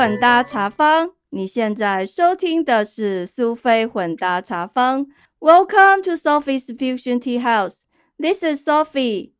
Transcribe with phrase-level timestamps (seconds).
[0.00, 5.06] 混搭茶坊，你现在收听的是苏菲混搭茶坊。
[5.38, 7.82] Welcome to Sophie's Fusion Tea House.
[8.18, 9.32] This is Sophie.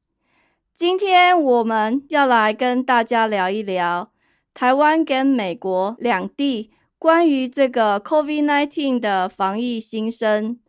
[0.75, 4.12] 今天我们要来跟大家聊一聊
[4.53, 10.61] 台湾跟美国两地关于这个 COVID-19 的防疫新生。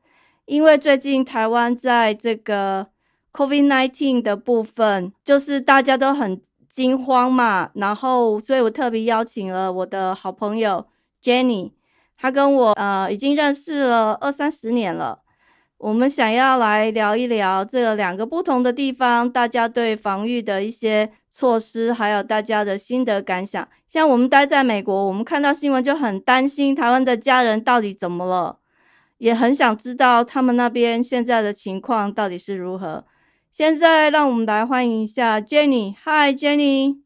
[0.46, 2.88] 因为最近台湾在这个
[3.34, 6.42] COVID-19 的部分，就是大家都很。
[6.72, 10.88] 惊慌嘛，然后，所以我特别邀请了我的好朋友
[11.22, 11.72] Jenny，
[12.18, 15.20] 她跟我呃已经认识了二三十年了。
[15.78, 23.68] 我们想要来聊一聊这两个不同的地方，大家对防御的一些措施，还有大家的心得感想。
[23.88, 28.60] 像我们待在美国，我们看到新闻就很担心台湾的家人到底怎么了，
[29.18, 33.04] 也很想知道他们那边现在的情况到底是如何。
[33.54, 35.94] 现在让我们来欢迎一下 Jenny。
[36.06, 37.02] Hi Jenny。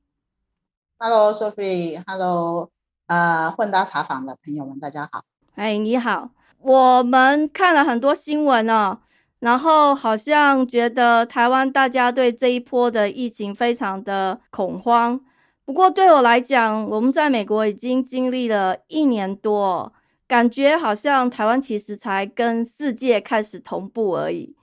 [0.99, 1.99] Hello Sophie。
[2.05, 2.69] Hello，
[3.07, 5.23] 呃，混搭茶坊的朋友们，大家好。
[5.55, 6.29] 哎，你好。
[6.59, 8.99] 我们看了很多新闻哦，
[9.39, 15.19] 然后好像觉得台湾大家对这一波的疫情非常的恐慌。
[15.65, 19.91] 不过对我来讲，我们在美国已经经历了一年多，
[20.27, 24.55] 感觉好像台湾其实才跟世界开始同步而已。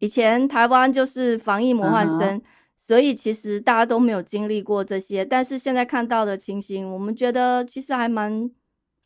[0.00, 2.40] 以前台湾就是防疫模范生，
[2.78, 5.26] 所以其实大家都没有经历过这些。
[5.26, 8.50] 但是现在看到的情形，我们觉得其实还蛮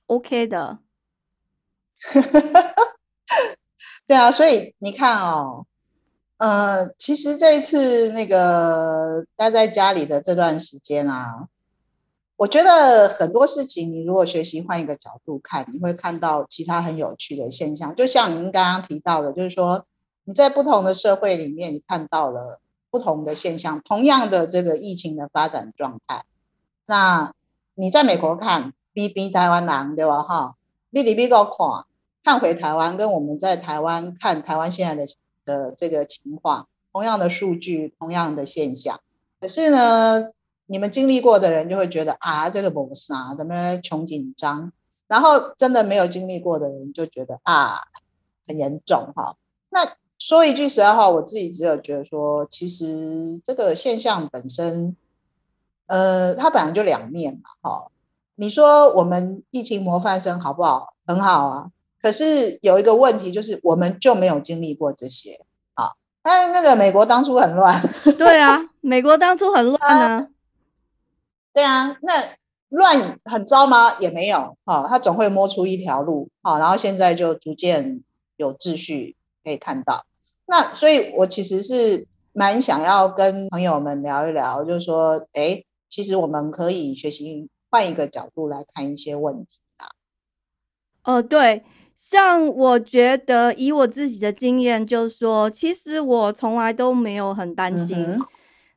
[0.06, 0.78] OK 的。
[4.06, 5.66] 对啊，所以你看哦，
[6.36, 11.48] 呃，其实这一次那个待在家里的这段时间啊，
[12.36, 17.96] 我觉得很多事情，你如果学习换一个角度看，你会看到其他很有趣的现象。
[17.96, 19.84] 就像您刚刚提到的，就是说。
[20.24, 26.24] 你在不同的社会里面，你看到了不同的现象，同样的这个疫情的发展状态。
[26.86, 27.32] 那
[27.74, 30.22] 你在美国看，比比台湾难，对吧？
[30.22, 30.56] 哈，
[30.90, 31.84] 比比比较看，
[32.22, 35.12] 看回台湾，跟我们在台湾看台湾现在的
[35.44, 39.00] 的这个情况，同样的数据，同样的现象。
[39.40, 40.30] 可是呢，
[40.66, 44.72] 你们经历过的人就会觉得啊，这个不啥，怎么穷紧张？
[45.06, 47.80] 然后真的没有经历过的人就觉得啊，
[48.46, 49.36] 很严重哈。
[49.68, 49.86] 那
[50.26, 54.96] 说一句实在话，我自己只有觉得说，其实这个现象本身，
[55.86, 57.90] 呃，它本来就两面嘛，哈。
[58.34, 60.94] 你说我们疫情模范生好不好？
[61.06, 61.70] 很好啊。
[62.00, 65.90] 可是有一个问题，就是我们就没有经历过这些啊。
[66.22, 67.82] 但那个美国当初很乱，
[68.16, 70.28] 对啊，美国当初很乱啊。
[71.52, 72.12] 对啊，那
[72.70, 73.98] 乱很糟吗？
[73.98, 78.02] 也没有，哈，他总会摸出一条路，好，然后现在就逐渐
[78.38, 79.16] 有秩序。
[79.44, 80.06] 可以看到，
[80.46, 89.88] 那所以，我其实是蛮想要跟朋友们聊一聊，就是说，哎，其实我们可以学习换一个角度来看一些问题啊。
[91.04, 91.64] 哦，对，
[91.96, 97.96] 像我觉得以我自己的经验，就是说，其实我从来都没有很担心。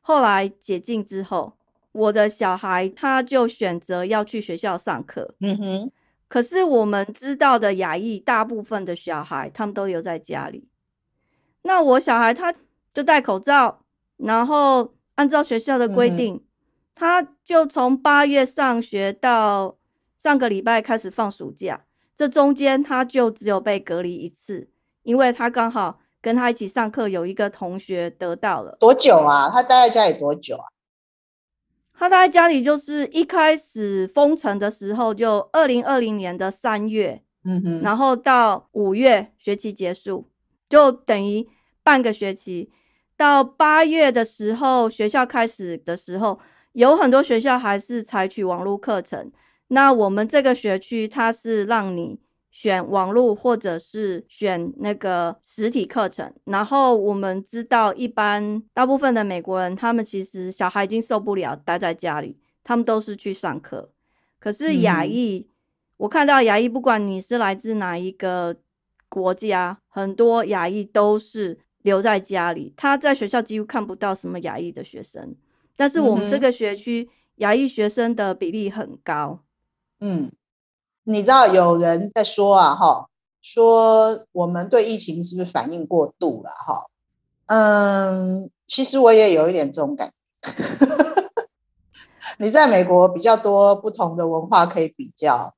[0.00, 1.52] 后来解禁之后，
[1.92, 5.34] 我的小孩他就选择要去学校上课。
[5.40, 5.92] 嗯哼。
[6.28, 10.67] 可是我们知道的亚裔，大部分的小孩他们都留在家里。
[11.62, 12.54] 那我小孩他
[12.94, 13.84] 就戴口罩，
[14.16, 16.44] 然后按照学校的规定，
[16.94, 19.76] 他就从八月上学到
[20.16, 24.70] 上个礼拜开始放暑假，这中间他就只有被隔离一次，
[25.02, 28.76] 因为他刚好跟他一起上课有一个同学得到了。
[28.80, 29.48] 多久啊？
[29.50, 30.66] 他待在家里多久啊？
[31.92, 40.28] 他待在家里，就是一开始封城的时候，就二零二零年的三月，嗯哼，然后到五月学期结束，
[40.68, 41.48] 就等于
[41.82, 42.70] 半个学期。
[43.16, 46.38] 到八月的时候，学校开始的时候，
[46.72, 49.32] 有很多学校还是采取网络课程。
[49.68, 52.20] 那我们这个学区，它是让你。
[52.50, 63.92] 选网络或者是选那个实体课程，然后我们知道，一般大部分的美国人，他们其实小孩已经受不了待在家里，他们都是去上课。
[64.40, 65.46] 可是亚裔，
[65.98, 68.56] 我看到亚裔，不管你是来自哪一个
[69.08, 75.34] 国家，很多亚裔都是留在家里，他在学校几乎看不到什么亚裔的学生。
[75.76, 79.40] 但是我们这个学区亚裔学生的比例很高，
[80.00, 80.30] 嗯。
[81.04, 83.08] 你知道有人在说啊，哈，
[83.40, 86.84] 说我们对疫情是不是反应过度了，哈？
[87.46, 90.12] 嗯，其实我也有一点这种感
[90.42, 90.50] 觉。
[92.38, 95.54] 你在美国比较多不同的文化可以比较，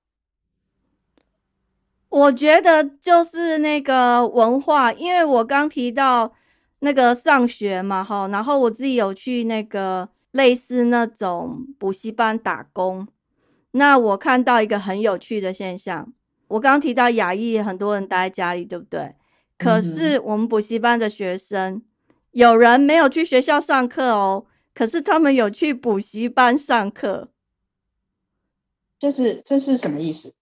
[2.10, 6.32] 我觉得就是那个文化，因为我刚提到
[6.80, 13.06] 那个上学嘛，哈，然后我自己有去那个类似那种补习班打工。
[13.70, 16.12] 那我看到一个很有趣的现象，
[16.48, 19.14] 我刚刚提到亚裔很多人待在家里，对不对？
[19.56, 21.80] 可是我们补习班的学生，
[22.32, 27.28] 有人没有去学校上课哦，可是他们有去补习班上课。
[28.98, 30.34] 这是这是什么意思？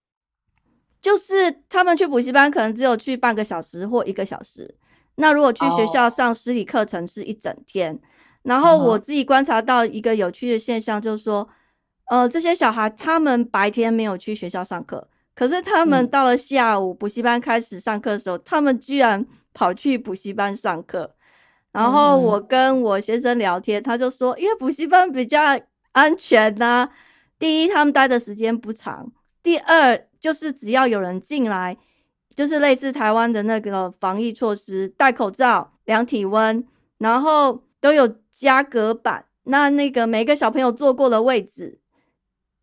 [1.01, 4.75] 就是他们去补习班可能只有去半个小时或一个小时，
[5.15, 7.99] 那如果去学校上实体课程是一整天。
[8.43, 11.47] 然后我自己观察到一个有趣的现象，就是说，
[12.09, 21.15] 呃，这些小孩他们白天没有去学校上课，可是他们到了下午补习班开始上课的时候，他们居然跑去补习班上课。
[21.73, 25.39] 然后我跟我先生聊天，他就说，因为补习班比较
[25.91, 26.89] 安全呐。
[27.37, 29.05] 第一，他们待的时间不长；
[29.41, 31.77] 第二，就是只要有人进来，
[32.35, 36.65] 就是类似台湾的那个防疫措施，戴口罩、量体温，
[36.97, 39.25] 然后都有加隔板。
[39.43, 41.79] 那那个每个小朋友坐过的位置，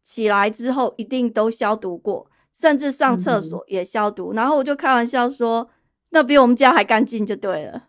[0.05, 4.33] 起来之后一定都消毒过，甚至上厕所也消毒。
[4.35, 5.69] 然后我就开玩笑说，
[6.11, 7.89] 那比我们家还干净就对了。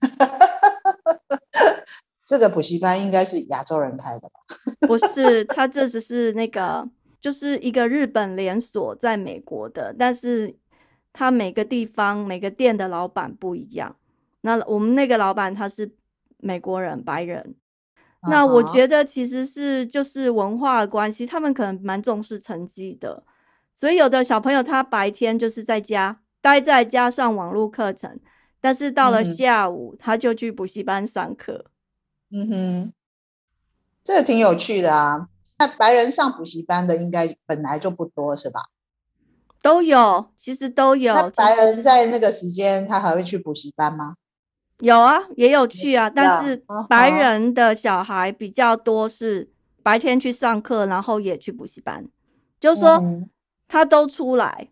[2.24, 4.38] 这个补习班应该是亚洲人开的吧？
[4.86, 6.88] 不是，他这只是那个，
[7.20, 10.56] 就是一个日本连锁在美国的，但是
[11.12, 13.96] 他每个地方每个店的老板不一样。
[14.42, 15.90] 那我们那个老板他是
[16.38, 17.56] 美国人，白人。
[18.28, 23.22] 那我觉得其实是就是文化的关系，他们可能蛮重视成绩的，
[23.74, 28.18] 所以有的小朋友他白天就是在家待在家上网络课程，
[28.60, 31.66] 但是到了下午他就去补习班上课。
[32.30, 32.92] 嗯哼，
[34.02, 35.28] 这个挺有趣的啊。
[35.58, 38.66] 那白人上补习班的应该本来就不多，是吧？
[39.60, 41.12] 都有，其实都有。
[41.12, 44.14] 那白人在那个时间，他还会去补习班吗？
[44.78, 46.08] 有啊，也有去啊。
[46.08, 49.50] 但是白人的小孩比较多，是
[49.82, 52.06] 白天去上课，然后也去补习班，
[52.60, 53.02] 就是说
[53.66, 54.68] 他都出来。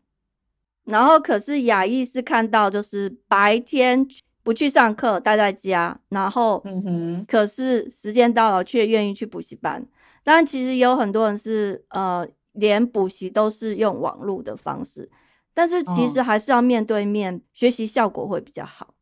[0.85, 4.07] 然后可是亚裔是看到，就是白天。
[4.47, 9.85] 不去上课，待在家，然后，嗯哼，可是时间到了却愿意去补习班。
[10.27, 15.09] 当然，其实有很多人是，呃，连补习都是用网络的方式，
[15.55, 18.95] 但是其实还是要面对面学习，效果会比较好。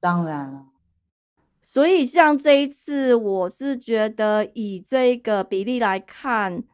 [0.00, 0.66] 当然了，
[1.62, 6.64] 所以像这一次，我是觉得以这个比例来看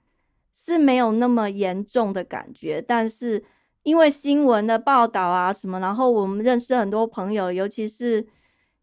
[0.51, 3.45] 是没有那么严重的感觉，但是。
[3.83, 8.27] 因为新闻的报道啊什么，然后我们认识很多朋友，尤其是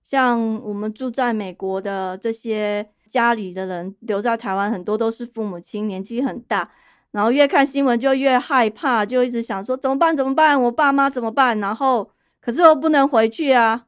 [0.06, 6.68] 像我们住在美国的这些家里的人留在台湾，很多都是父母亲，年纪很大，
[7.12, 11.60] 然后越看新闻就越害怕，就一直想说怎么办怎么办，我爸妈怎么办？
[11.60, 12.10] 然后
[12.42, 13.86] 可是又不能回去啊，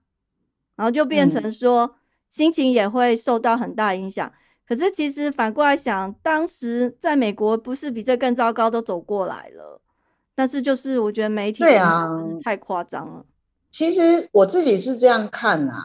[0.76, 1.96] 然后就变成说
[2.30, 4.32] 心情也会受到很大影响。
[4.68, 9.82] 可是其实反过来想，当时在美国不是比这更糟糕，都走过来了。
[10.36, 12.12] 但是就是我觉得媒体对啊
[12.44, 13.26] 太夸张了。
[13.72, 15.82] 其实我自己是这样看啊，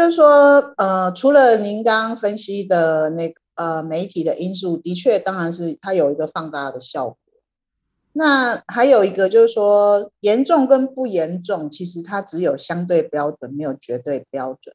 [0.00, 7.18] 就是说呃，除了您刚刚分析的那呃媒体的因素，的确当然是它有一个放大的效果。
[8.14, 14.74] 那还有一个就是说严重跟不严重，其实它只有相对标准，没有绝对标准。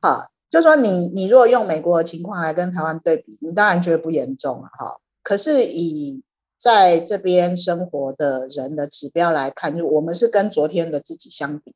[0.00, 4.98] 好，就说你你如果用美国的情况来跟台湾对比，你当然觉得不严重了哈。
[5.24, 6.22] 可是以
[6.56, 11.74] 在这边生活的人的指标来看，就我们是跟昨天的自己相比，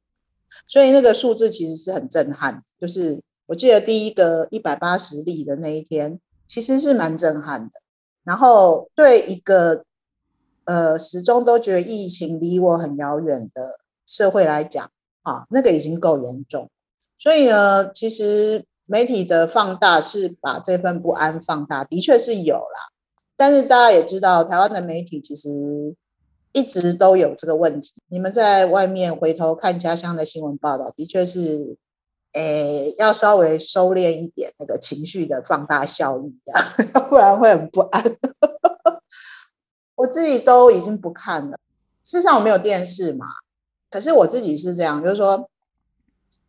[0.67, 2.62] 所以那个数字其实是很震撼。
[2.81, 7.81] 就是我记得第一个一百八十例的那一天，其实是蛮震撼的。
[8.25, 9.85] 然后对一个
[10.64, 14.90] 呃始终都觉得疫情离我很遥远的社会来讲，
[15.23, 16.71] 啊，那个已经够严重。
[17.19, 22.93] 所以呢，其实媒体的放大是把这份不安放大，的确是有啦。
[23.37, 25.95] 但是大家也知道，台湾的媒体其实
[26.52, 27.93] 一直都有这个问题。
[28.09, 31.76] 你们在外面回头看家乡的新闻报道，的确是，
[32.33, 38.02] 诶，要稍微收敛一点那个情绪的放大效应，这样，不然会很不安。
[39.95, 41.59] 我自己都已经不看了。
[42.02, 43.26] 事实上，我没有电视嘛，
[43.90, 45.50] 可是我自己是这样，就是说，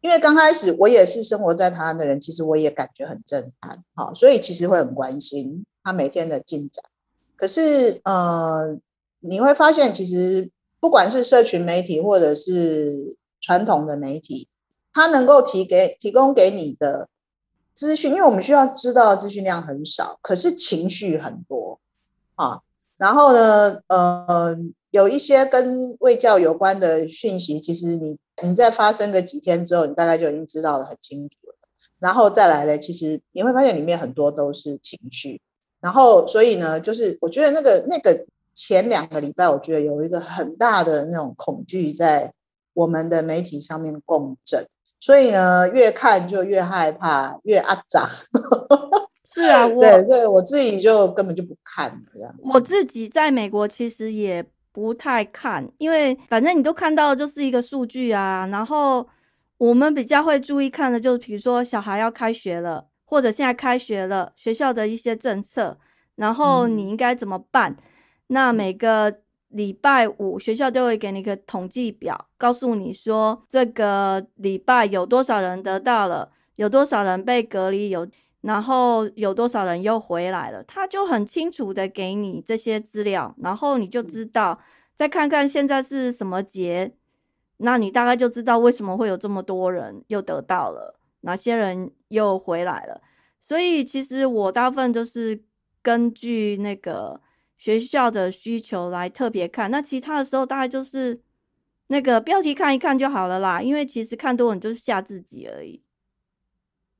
[0.01, 5.65] 因为刚开始我也是生活在台湾的人，其实我也感觉很震撼，好，所以其实会很关心。
[5.83, 6.83] 他每天的进展，
[7.35, 8.77] 可是呃，
[9.19, 10.49] 你会发现，其实
[10.79, 14.47] 不管是社群媒体或者是传统的媒体，
[14.93, 17.07] 它能够提给提供给你的
[17.73, 21.79] 资讯，因为我们需要知道的资讯量很少，可是情绪很多
[22.35, 22.61] 啊。
[22.97, 24.57] 然后呢，呃，
[24.91, 31.55] 有一些跟卫教有关的讯息，其实你你在发生个几天之后，你大概就已经知道的很清楚了。
[31.99, 35.41] 然后再来呢，其实你会发现里面很多都是情绪。
[35.79, 38.25] 然后所以呢，就是我觉得那个那个
[38.59, 42.33] 前两个礼拜，我觉得有一个很大的那种恐惧在
[42.73, 44.67] 我们的媒体上面共振，
[44.99, 48.09] 所以呢，越看就越害怕，越阿杂。
[49.33, 52.35] 是啊，我对对，我自己就根本就不看这样。
[52.43, 58.45] 我自己在美国其实也不太看，因为反正你都看到的就是一个数据啊。
[58.51, 59.07] 然后
[59.57, 65.77] 我们比较会注意看的，就是比如说小孩要开学了，或者现在开学了，学校的一些政策，
[66.15, 67.77] 然后你应该怎么办？
[68.29, 69.19] 那每个
[69.49, 78.07] 礼拜五学校就会给你一个统计表，告诉你说这个礼拜有多少人得到了，有多少人被隔离，有。
[78.41, 80.63] 然后有多少人又回来了？
[80.63, 84.57] 他就很清楚的给你这些资料，然后你就知道，
[84.95, 86.93] 再看看现在是什么节，
[87.57, 93.01] 那你大概就知道为什么会有这么多人又得到了，哪些人又回来了。
[93.41, 95.43] 所以其实我大部分就是
[95.81, 97.19] 根据那个
[97.59, 101.21] 学校的需求来特别看，那其他的时候大概就是
[101.87, 105.83] 那个标题看一看就好了啦，因为其实看多你就是吓自己而已。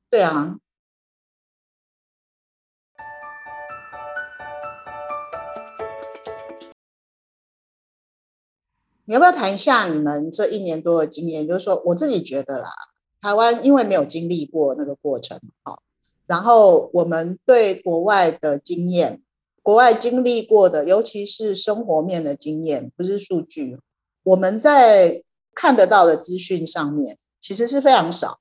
[0.10, 0.58] 对啊。
[9.06, 11.48] 你要不要谈一下你们这一年多的经验？
[11.48, 12.70] 就是说，我自己觉得啦，
[13.22, 15.82] 台湾因为没有经历过那个过程，好，
[16.28, 19.24] 然后我们对国外的经验，
[19.70, 23.78] 国外经历过的，尤其是生活面的经验，不是数据，
[24.24, 25.22] 我们在
[25.54, 28.40] 看得到的资讯上面，其实是非常少，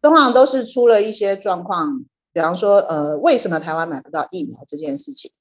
[0.00, 5.32] 通常都是出了一些状况，比方说，呃，为什么台湾买不到疫苗这件事情，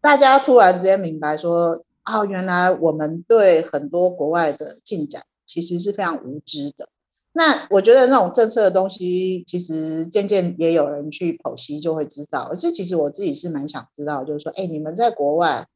[0.00, 1.84] 大家突然之间明白说。
[2.04, 6.88] 哦，原来我们对很多国外的进展其实是非常无知的。
[7.34, 12.42] 那我觉得那种政策的东西，其实渐渐也有人去剖析，就会知道。
[12.50, 15.66] 而是其实我自己是蛮想知道，就是说，哎，你们在国外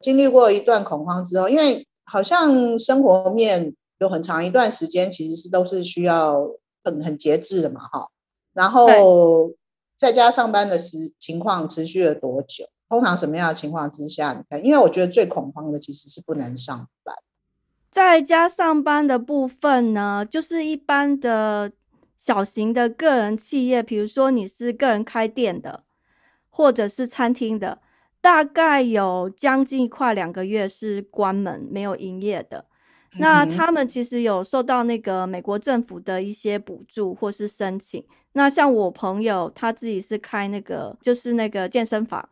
[0.00, 6.50] 经历过一段恐慌之后，因为好像生活面有很长一段时间，其实是都是需要
[6.82, 8.08] 很很节制的嘛，哈。
[8.54, 9.52] 然后
[9.98, 12.64] 在家上班的时情况持续了多久？
[12.88, 14.32] 通常什么样的情况之下？
[14.32, 17.14] 你看，因为我觉得最恐慌的其实是不能上班。
[17.96, 21.72] 在家上班的部分呢，就是一般的
[22.14, 25.82] 小型的个人企业，比如说你是个人开店的，
[26.50, 27.80] 或者是餐厅的，
[28.20, 32.66] 大概有将近快两个月是关门没有营业的。
[33.18, 38.04] 那他们其实有受到那个美国政府的一些补助或是申请。
[38.34, 42.28] 那像我朋友他自己是开那个，就是那个健身房。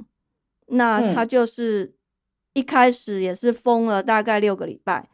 [0.66, 1.94] 那他就是
[2.52, 5.08] 一开始也是封了大概六个礼拜，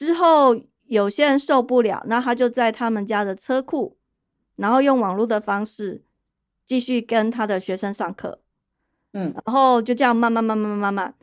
[0.00, 3.98] 之后有些人受不了，那他就在他们家的车库，
[4.56, 6.02] 然后用网络的方式
[6.66, 8.40] 继续跟他的学生上课，
[9.12, 11.14] 嗯，然后就这样慢慢慢慢慢慢，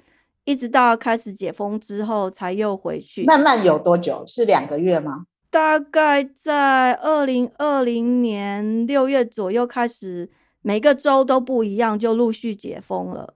[0.43, 3.25] 一直到开始解封之后才又回去。
[3.25, 4.23] 慢慢有多久？
[4.27, 5.25] 是两个月吗？
[5.49, 10.29] 大概在二零二零年六月左右开始，
[10.61, 13.33] 每个州都不一样，就陆续解封了。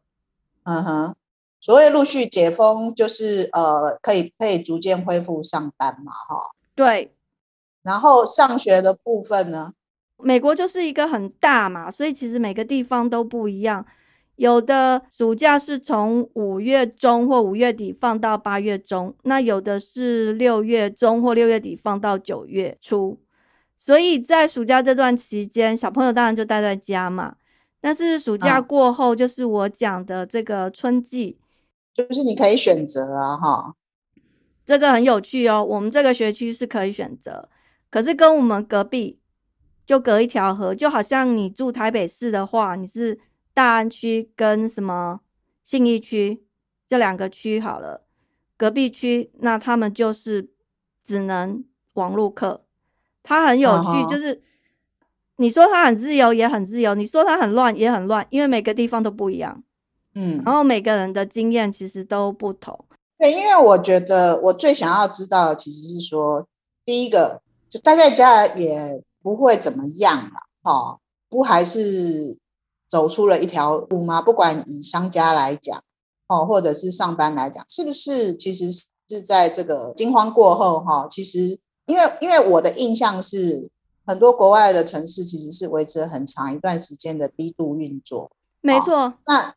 [0.66, 1.16] 嗯哼，
[1.62, 6.52] 所谓陆续解封，就是呃，可以可以逐渐恢复上班嘛，哈。
[6.76, 7.14] 对。
[7.84, 9.72] 然后上学的部分呢？
[10.18, 13.86] 美国就是一个很大嘛，所以其实每个地方都不一样。
[14.36, 23.20] 有的暑假是从五月中或五月底放到八月中，那有的是六月中或六月底放到九月初。
[23.78, 27.36] 所以在暑假这段期间，小朋友当然就待在家嘛。
[27.80, 31.40] 但是暑假过后，就是我讲的这个春季，
[31.94, 33.76] 就是你可以选择啊，哈，
[34.66, 35.64] 这个很有趣哦。
[35.64, 37.50] 我们这个学区是可以选择，
[37.90, 39.20] 可是跟我们隔壁
[39.86, 43.20] 就隔一条河，就好像你住台北市的话，你是
[43.54, 45.22] 大安区跟什么
[45.64, 46.44] 信义区
[46.88, 48.06] 这两个区好了，
[48.58, 50.50] 隔壁区那他们就是
[51.04, 52.66] 只能网络课，
[53.24, 54.42] 它很有趣，就是。
[55.38, 59.64] 你说它很自由，也很自由；你说它很乱，也很乱，因为每个地方都不一样。
[60.16, 62.86] 嗯，然后每个人的经验其实都不同。
[63.18, 66.48] 对，因为我觉得我最想要知道，其实是说，
[66.86, 71.00] 第一个，就待在家也不会怎么样嘛，哈，
[71.30, 72.38] 不还是
[72.88, 74.22] 走出了一条路吗？
[74.22, 75.84] 不管以商家来讲，
[76.28, 78.36] 哦，或者是上班来讲，是不是？
[78.36, 78.72] 其实
[79.08, 83.70] 是在这个惊慌过后，哈，其实因为因为我的印象是。
[84.04, 89.14] 很多国外的城市其实是维持了很长一段时间的低度运作，没错。
[89.28, 89.54] 那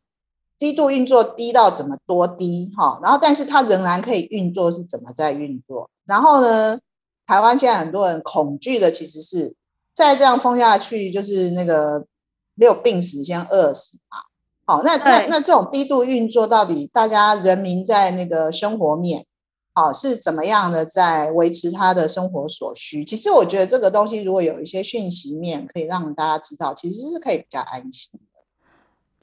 [0.58, 3.00] 低度运作低到怎么多低哈？
[3.02, 5.90] 然后，但是它仍然可以运作，是怎么在运作？
[6.06, 6.78] 然后呢，
[7.26, 9.54] 台湾现在很多人恐惧的其实是
[9.92, 12.06] 再这样封下去，就是那个
[12.54, 14.18] 没有病死先饿死嘛。
[14.66, 19.26] 好，那那那这种低度运作，到底大家人民在那个生活面，
[19.74, 23.04] 好是怎么样的在维持他的生活所需？
[23.04, 28.20] 其实我觉得这个东西如果有一些讯息面可以让大家知道，其实是可以比较安心的。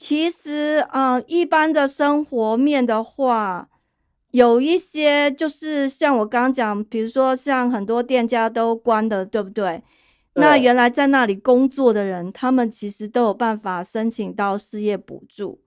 [0.04, 3.70] 其实，嗯，一般的生活面的话，
[4.32, 9.84] 有一些就是像我刚刚讲，比如说像很多店家都关的，对不对？
[10.34, 15.62] 那原来在那里工作的人，他们其实都有办法申请到失业补助。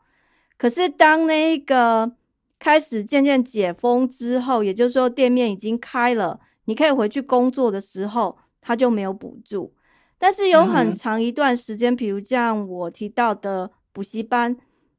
[0.57, 2.11] 可是当那个
[2.59, 9.73] 开始渐渐解封之后，也就是说店面已经开了，你可以回去工作的时候，他就没有补助。
[10.19, 14.59] 但是有很长一段时间，比如像我提到的补习班，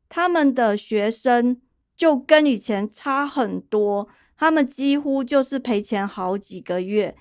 [0.10, 1.62] 他们的学生
[1.96, 7.16] 就跟以前差很多，他们几乎就是赔钱好几个月，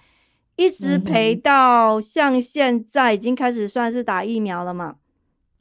[0.56, 4.96] 一直嗯赔到像现在已经开始算是打疫苗了嘛，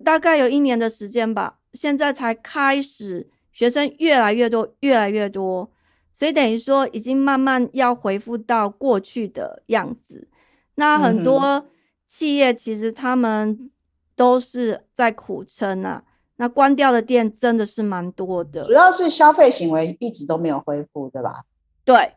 [0.04, 5.72] 大概有一年的时间吧，现在才开始学生越来越多，越来越多，
[6.14, 10.28] 所以等于说已经慢慢要恢复到过去的样子。
[10.76, 11.68] 那很多
[12.08, 13.72] 企业其实他们
[14.16, 16.04] 都是在苦撑啊，
[16.38, 18.72] 那关掉的店真的是蛮多的主。
[18.72, 21.44] 要是消费行为一直都没有恢复，对吧？
[21.86, 22.14] 对，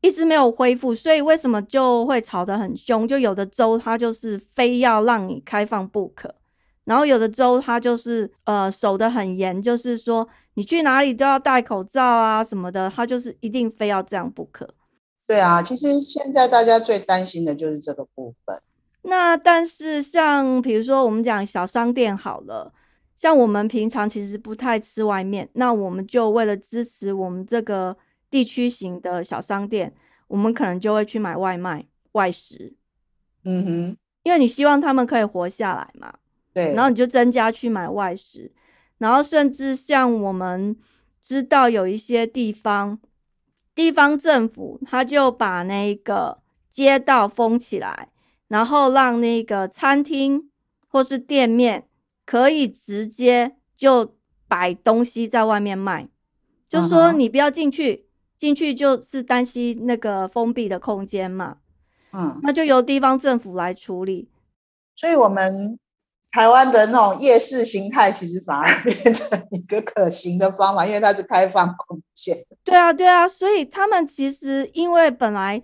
[0.00, 3.06] 一直没有恢复，所以为什么就会吵得很凶？
[3.08, 6.34] 就有的州它就是非要让你开放不可，
[6.84, 14.68] 然后有的州它就是呃守得很严，就是说你去哪里都要戴口罩啊什么的，它就是一定非要这样不可。
[15.26, 18.60] 对啊，其实现在大家最担心的就是这个部分。
[19.08, 22.72] 那但是像比如说我们讲小商店好了，
[23.16, 27.96] 像我们平常其实不太吃外面，那我们就为了支持我们这个
[28.28, 29.94] 地区型的小商店，
[30.26, 32.74] 我们可能就会去买外卖外食，
[33.44, 36.12] 嗯哼，因为你希望他们可以活下来嘛，
[36.52, 36.74] 对。
[36.74, 38.50] 然后你就增加去买外食，
[38.98, 40.76] 然后甚至像我们
[41.22, 42.98] 知道有一些地方，
[43.74, 46.38] 地方政府他就把那个
[46.72, 48.08] 街道封起来，
[48.48, 50.50] 然后让那个餐厅
[50.88, 51.88] 或是店面
[52.24, 54.14] 可以直接就
[54.48, 56.08] 摆东西在外面卖，
[56.68, 58.06] 就是说你不要进去，
[58.38, 61.58] 进去就是担心那个封闭的空间嘛，
[62.12, 64.28] 嗯，那就由地方政府来处理。
[64.94, 65.78] 所以我们
[66.30, 72.36] 台湾的那种夜市形态，其实反而变成一个可行的方法，因为它是开放空间。
[72.64, 75.62] 对啊，对啊，所以他们其实因为本来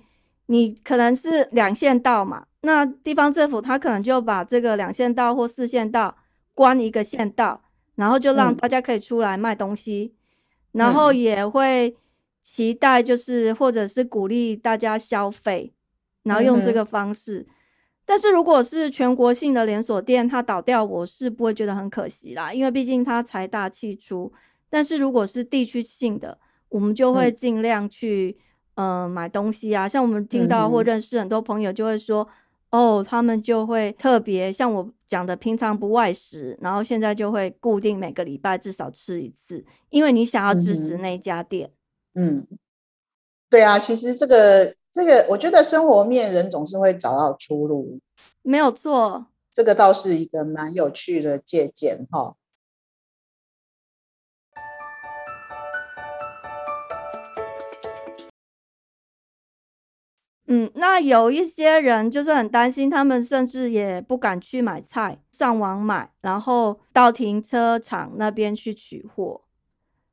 [0.53, 6.15] 你可能是两线道嘛，那地方政府他可能就把这个两线道或四线道
[6.55, 7.63] 关一个线道，
[7.95, 10.15] 然后就让嗯大家可以出来卖东西，
[10.73, 11.97] 然后嗯也会
[12.43, 15.73] 期待就是或者是鼓励大家消费，
[16.25, 17.47] 然后用这个方式。
[18.05, 24.31] 但是如果是全国性的连锁店，它倒掉，我是不会觉得很可惜啦，因为毕竟它财大气粗。
[24.69, 26.37] 但是如果是地区性的，
[26.69, 28.37] 我们就会嗯尽量去
[28.75, 29.89] 呃买东西啊。
[29.89, 32.27] 像我们听到或认识很多朋友就会说，
[32.71, 41.71] 哦，他们就会特别像我讲的，平常不外食，然后现在就会固定每个礼拜至少吃一次，因为你想要支持那家店。
[42.15, 42.47] 嗯，
[43.51, 48.01] 对啊，其实这个这个，我觉得生活面人总是会找到出路，
[48.43, 52.35] 没有错，这个倒是一个蛮有趣的借鉴哈。
[60.55, 69.41] 嗯，那有一些人就是很担心，他们甚至也不敢去买菜，上网买，然后到停车场那边去取货。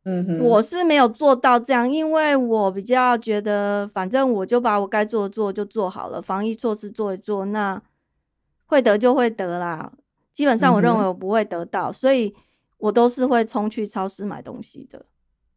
[0.05, 7.81] 嗯哼，我是没有做到这样，因为我比较觉得，反正我就把我该做的做就做好了，防疫措施做一做，那
[8.67, 9.91] 会得就会得啦。
[10.31, 12.33] 基本上我认为我不会得到，所以
[12.77, 15.05] 我都是会冲去超市买东西的。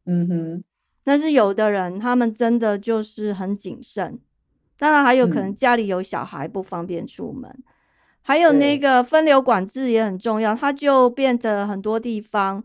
[0.07, 0.65] 嗯哼，
[1.05, 4.19] 但是有的人他们真的就是很谨慎，
[4.83, 7.49] 当然还有可能嗯家里有小孩不方便出门，
[8.21, 12.65] 还有那对个分流管制也很重要，它就变得很多地方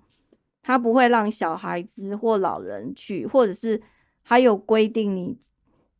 [0.63, 3.80] 它不会让小孩子或老人去，或者是
[4.23, 5.38] 还有规定你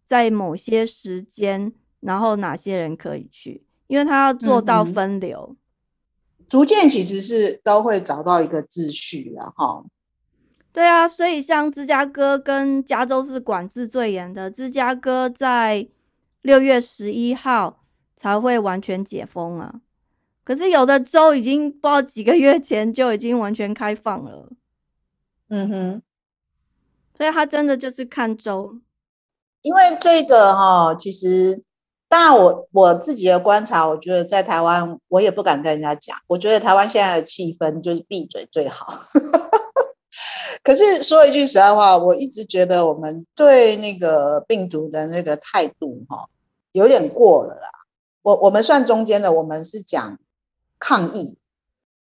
[0.08, 5.56] 在某些时间，然后哪些人可以去，因为它要做到分流。
[6.50, 9.86] 逐渐其实是都会找到一个秩序了哈。
[10.74, 15.88] 对啊，所以像芝加哥跟加州是管制最严的，芝加哥在
[16.48, 17.84] 六月十一号
[18.16, 19.82] 才会完全解封啊。
[20.46, 24.50] 可是有的州已经不知道几个月前就已经完全开放了，
[25.50, 26.02] 嗯哼，
[27.18, 28.80] 所以他真的就是看州。
[29.62, 31.64] 因为这个哈、其实
[32.08, 36.18] 大当然我我自己的观察，我觉得在台湾，我也不敢跟人家讲。
[36.28, 38.94] 我觉得台湾现在的气氛就是闭嘴最好。
[40.64, 46.30] 可是说一句实在话，我一直觉得我们对那个病毒的那个态度，哈，
[46.78, 47.70] 有点过了啦。
[48.22, 50.20] 我我们算中间的，我们是讲
[50.80, 51.38] 抗议、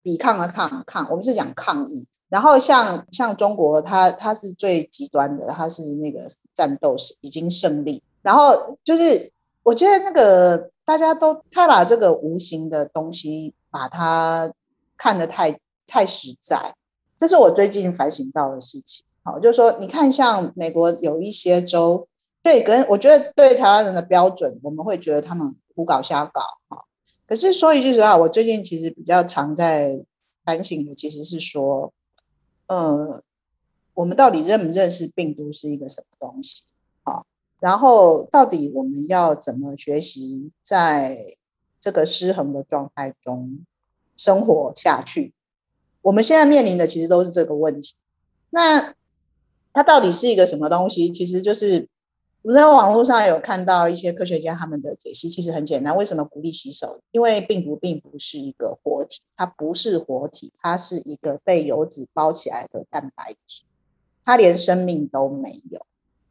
[0.03, 2.07] 抵抗的抗抗，我们是讲抗议。
[2.29, 8.03] 然后像像中国，它它是最极端的，它是那个战斗是已经胜利。
[8.23, 14.53] 然后就是我觉得那个大家都太把这个无形的东西把它
[14.97, 16.75] 看得太太实在，
[17.17, 19.05] 这是我最近反省到的事情。
[19.23, 22.09] 好，就是说你看像美国有一些州，
[22.47, 26.41] 对，跟我觉得对台湾人的标准，我们会觉得他们胡搞瞎搞。
[26.69, 26.85] 哈，
[27.27, 30.07] 可是说一句实话，我最近其实比较常在
[30.45, 31.93] 反省的，其实是说。
[32.69, 33.21] 呃，
[33.95, 36.63] 我们到底认不认识病毒是一个什么东西？
[37.03, 37.25] 啊，
[37.59, 41.37] 然后到底我们要怎么学习在
[41.81, 43.67] 这个失衡的状态中
[44.17, 45.35] 生活下去？
[46.01, 47.95] 我们现在面临的其实都是这个问题。
[48.51, 48.95] 那
[49.73, 51.11] 它到底是一个什么东西？
[51.11, 51.89] 其实就是。
[52.47, 55.97] 我在网络上有看到一些科学家他们的解析，其实很简单。
[55.97, 57.01] 为什么鼓励洗手？
[57.11, 63.65] 因为病毒并不是一个活体，它不是活体，它是一个被油脂包起来的蛋白质，
[64.25, 65.85] 它连生命都没有。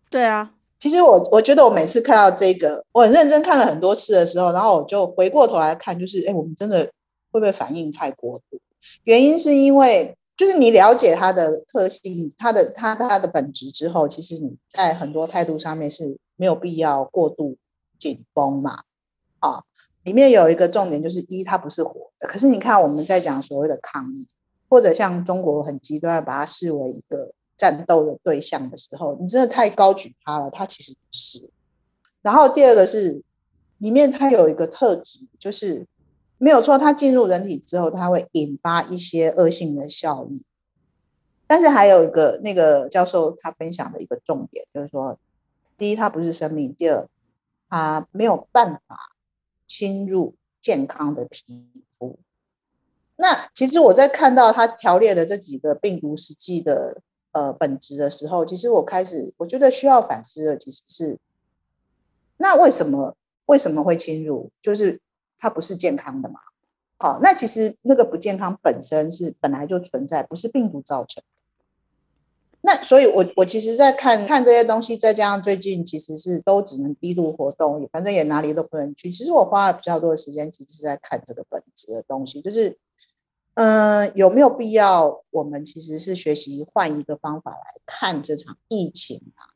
[0.09, 6.85] 对啊，其实我我觉得我每次看到这个，我很认真看了很多次的时候，然后我就回过头来看，就是哎，我们真的
[7.29, 8.61] 会不会反应太过度？
[9.03, 10.15] 原因是因为。
[10.37, 17.57] 就是你了解它的特性，它的它它的本质之后，其实你在很多态度上面是没有必要过度
[17.97, 18.83] 紧绷嘛。
[19.39, 19.63] 啊，
[20.03, 22.27] 里面有一个重点就是一，它不是活的。
[22.27, 24.27] 可是你看我们在讲所谓的抗议，
[24.67, 31.49] 或者像中国很极端把它视为一个战斗的对象的时候，你真的太高举它了，它其实不是。
[32.21, 33.21] 然后第二个是
[33.77, 35.87] 里面它有一个特质，就是。
[36.37, 40.43] 没有错，它进入人体之后，它会引发一些恶性的效益。
[41.47, 45.19] 但是还有一个那个教授他分享的一个重点，就是说，
[45.77, 47.07] 第一，它不是生命；第二，
[47.69, 48.97] 它没有办法
[49.67, 51.69] 侵入健康的皮
[51.99, 52.17] 肤。
[53.15, 61.19] 那其实我在看到他条列的这几个病毒实际的呃本质的时候，其实我开始我觉得需要反思的其实是，
[62.37, 64.51] 那为什么为什么会侵入？
[64.61, 64.99] 就是。
[65.37, 66.39] 它不是健康的嘛？
[66.97, 71.23] 好，那其实那个不健康本身是本来就存在，不是病毒造成。
[72.61, 79.11] 那所以，我我其实，在看看这些东西，再加上最近其实是都只能低度活动，反正也哪里都不能去。
[79.11, 82.79] 其实我花了比较多的时间，其实是在看这个本质的东西，就是，
[83.53, 89.53] 嗯，有没有必要我们其实是学习换一个方法来看这场疫情啊？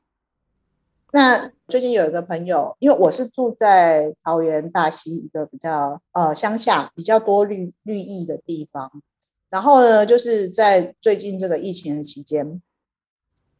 [1.11, 9.01] 那最近有一个朋友，因为我是住在桃园大溪一个比较呃乡下比较多绿绿意的地方，
[9.49, 12.61] 然后呢，就是在最近这个疫情的期间，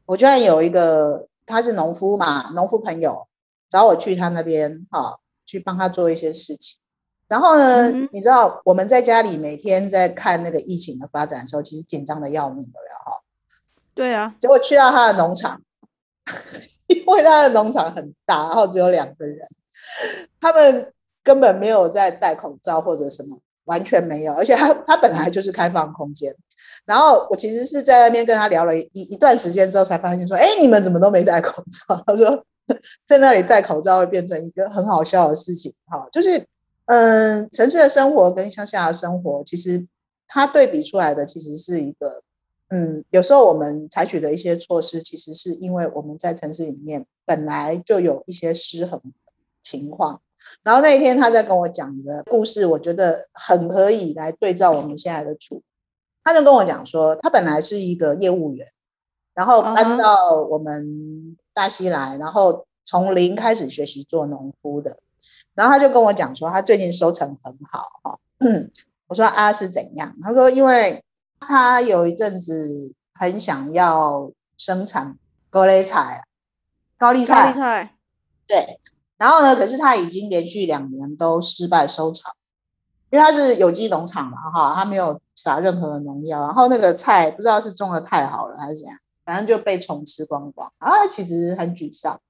[0.06, 3.28] 我居然有一个他是农夫嘛，农夫朋友
[3.68, 6.80] 找我去他那边哈，去帮他做一些事情。
[7.28, 13.22] 然后呢，你知道我们在家里每天在看那个疫情的发展的时候，其实紧张的要命的了哈。
[13.96, 15.62] 对啊，结果去到他的农场。
[16.90, 19.48] 因为他的农场很大，然后只有两个人，
[20.42, 20.92] 他们
[21.24, 24.34] 根本没有在戴口罩或者什么，完全没有。
[24.34, 26.36] 而且他他本来就是开放空间，
[26.86, 32.02] 然后我其实是在那边跟他聊了一一段时间之后，才发现说，哎，你们怎么都没戴口罩？
[32.08, 32.44] 他说
[33.08, 35.74] 在那里戴口罩会变成一个很好笑的事情。
[35.86, 36.44] 哈，就是
[36.86, 39.88] 嗯，城市的生活跟乡下的生活，其实
[40.28, 42.24] 它对比出来的其实是一个。
[42.70, 49.02] 嗯，有时候我们采取的一些措施，其实是因为我们在城市里面本来就有一些失衡
[49.64, 50.22] 情况。
[50.64, 55.64] 然后那一天他在跟我讲一个故事，我觉得很可以来对照我们现在的处。
[56.24, 58.68] 他就跟我讲说，他本来是一个业务员，
[59.34, 65.00] 然后搬到我们大溪来，然后从零开始学习做农夫的。
[65.56, 68.20] 然后他就跟我讲说，他最近收成很好哈。
[69.10, 70.16] 我说啊是怎样？
[70.22, 71.04] 他说因为。
[71.40, 75.18] 他有一阵子很想要生产
[75.50, 76.24] 高丽菜，
[76.98, 77.96] 高丽菜，高丽菜，
[78.48, 78.80] 对。
[79.18, 82.34] 然后呢，可是他已经连续两年都失败收场，
[83.10, 92.22] 因为他是有机农场嘛，哈，他没有撒任何的农药，然后那个菜不知道是种的太好了还是怎样，反正就被虫吃光光，啊，其实很沮丧。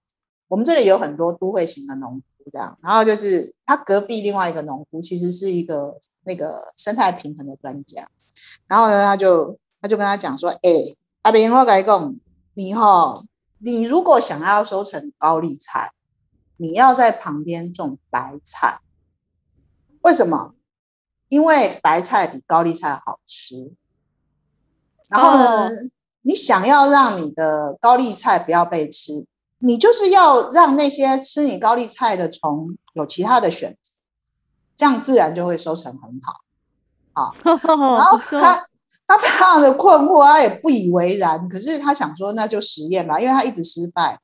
[0.48, 8.08] 我们这里有很多都会型的农夫这样，然后就是他隔壁另外一个农夫，其实是一个那个生态平衡的专家。
[8.68, 10.70] 然后呢，他就他就跟他讲说：“哎，
[11.22, 12.16] 阿明，我跟你讲，
[12.54, 13.24] 你哈，
[13.58, 15.92] 你如果想要收成高丽菜，
[16.58, 18.82] 你要在旁边种白菜。
[20.02, 20.54] 为什么？
[21.28, 23.74] 因为白菜比高丽菜好吃。
[25.08, 25.70] 然后呢，
[26.22, 29.26] 你想要让你的高丽菜不要被吃，
[29.58, 33.92] 你就是要让那些吃你高丽菜的虫有其他的选择，
[34.76, 36.42] 这样自然就会收成很好。
[37.20, 38.66] 好， 然后他
[39.06, 41.50] 他非常的困惑，他也不以为然。
[41.50, 44.20] 可是他想说，那就实验吧，因为他一直失败。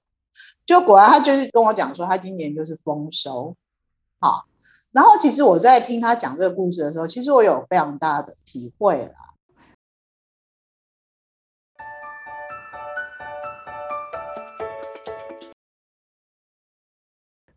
[0.66, 3.56] 就果然，他就是跟我讲说，他今年就是丰收。
[4.20, 4.46] 好，
[4.92, 9.14] 然后其实我在听他讲这个故事的时候，其实我有非常大的体会啦。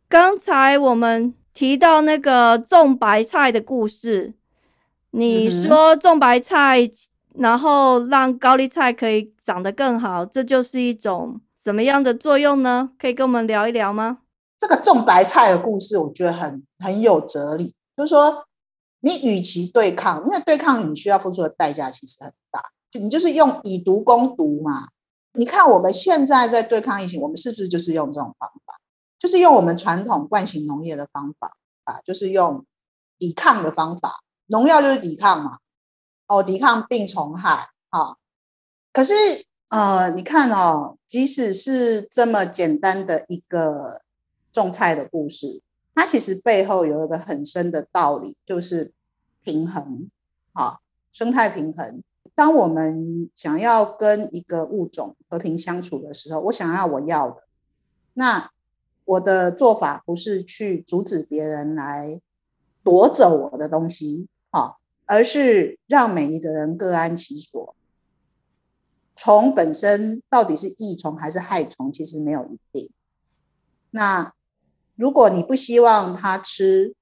[0.08, 4.32] 刚才我们提到那个种白菜的故事，
[5.10, 6.90] 你说种白菜，
[7.34, 12.90] 然后让高丽菜可以长得更好，这就是一种什么样的作用呢？
[12.98, 14.18] 可以跟我们聊一聊吗？
[14.58, 17.74] 这个种白菜的故事，我觉得很很有哲理。
[17.96, 18.46] 就是说，
[19.00, 24.88] 你与其对抗，因为对抗你需要付出的代价其实很大，就你就是用以毒攻毒嘛。
[25.32, 28.80] 你看我们现在在对抗疫情，我们是不是就是用这种方法？
[29.18, 32.64] 就是用我们传统惯性农业的方法啊，就是用
[33.18, 35.58] 抵抗的方法，农药就是抵抗嘛，
[36.26, 38.16] 哦，抵抗病虫害啊。
[38.92, 39.14] 可是
[39.68, 44.02] 呃，你看哦，即使是这么简单的一个
[44.50, 45.62] 种菜的故事，
[45.94, 48.92] 它其实背后有一个很深的道理，就是
[49.44, 50.10] 平衡
[50.52, 50.80] 啊，
[51.12, 52.02] 生态平衡。
[52.34, 57.44] 当我们想要跟一个物种和平相处的时候，我想要我要的
[58.12, 58.50] 那。
[59.10, 62.20] 我的做法不是去阻止别人来
[62.82, 64.28] 夺走我的东西，
[65.08, 67.74] 而是让每一个人各安其所。
[69.16, 72.90] 虫本身到底是益虫还是害虫，其实没有一定。
[73.90, 74.32] 那
[74.94, 76.94] 如果你不希望它吃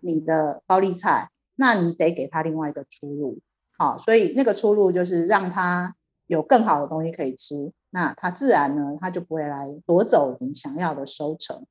[0.00, 3.38] 你的高丽菜，那你得给它另外一个出路，
[3.78, 5.94] 好，所以那个出路就是让它
[6.26, 7.72] 有更好的东西可以吃。
[7.90, 11.64] 那它自然呢，它就不会来夺走你想要的收成，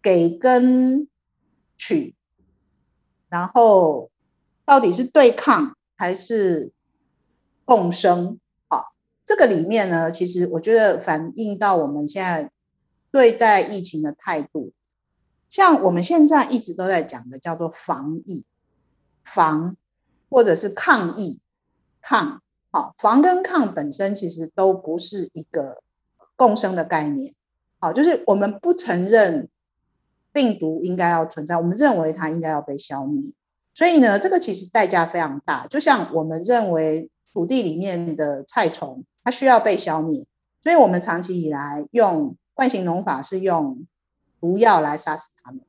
[0.00, 1.06] 给跟
[1.76, 2.14] 取，
[3.28, 4.10] 然后
[4.66, 6.72] 到底是对抗还是
[7.64, 8.38] 共生？
[8.68, 8.92] 好，
[9.24, 12.50] 这个里面呢，其实我觉得反映到我们现在
[13.10, 14.72] 对待疫情的态度，
[15.48, 18.44] 像我们现在一直都在讲的叫做防疫、
[19.24, 19.76] 防
[20.28, 21.40] 或者是抗疫、
[22.02, 22.42] 抗。
[22.72, 25.82] 好，防跟抗本身其实都不是一个
[26.34, 27.34] 共生的概念。
[27.78, 29.48] 好，就是我们不承认
[30.32, 33.32] 病毒应该要存在，我们认为它应该要被消灭。
[33.76, 35.66] 所以呢，这个其实代价非常大。
[35.66, 40.24] 就像我们认为土地里面的菜虫它需要被消灭，
[40.62, 43.84] 所以我们长期以来用惯性农法是用
[44.40, 45.60] 毒药来杀死它们。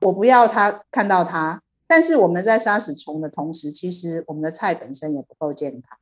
[0.00, 5.98] 我不要它看到它，但是我们在杀死虫的同时，其实我们的菜本身也不够健康。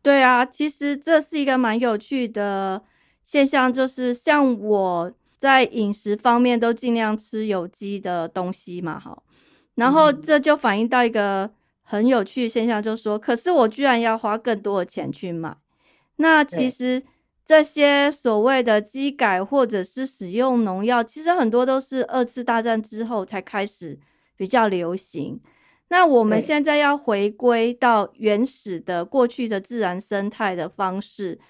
[0.00, 2.80] 对啊，其实这是一个蛮有趣的
[3.22, 9.22] 现象，就是像我在饮食方面都尽量吃有机的东西嘛，哈，
[9.82, 11.50] 然后这就反映到一个
[11.82, 15.56] 很有趣的现象，就是说，可是我居然要花更多的钱去买，
[16.18, 17.02] 那其实
[17.44, 23.98] 这些所谓的机改或者是使用农药，其实很多都是二次大战之后才开始
[24.36, 25.40] 比较流行。
[25.88, 31.40] 那我们现在要回归到原始的过去的自然生态的方式，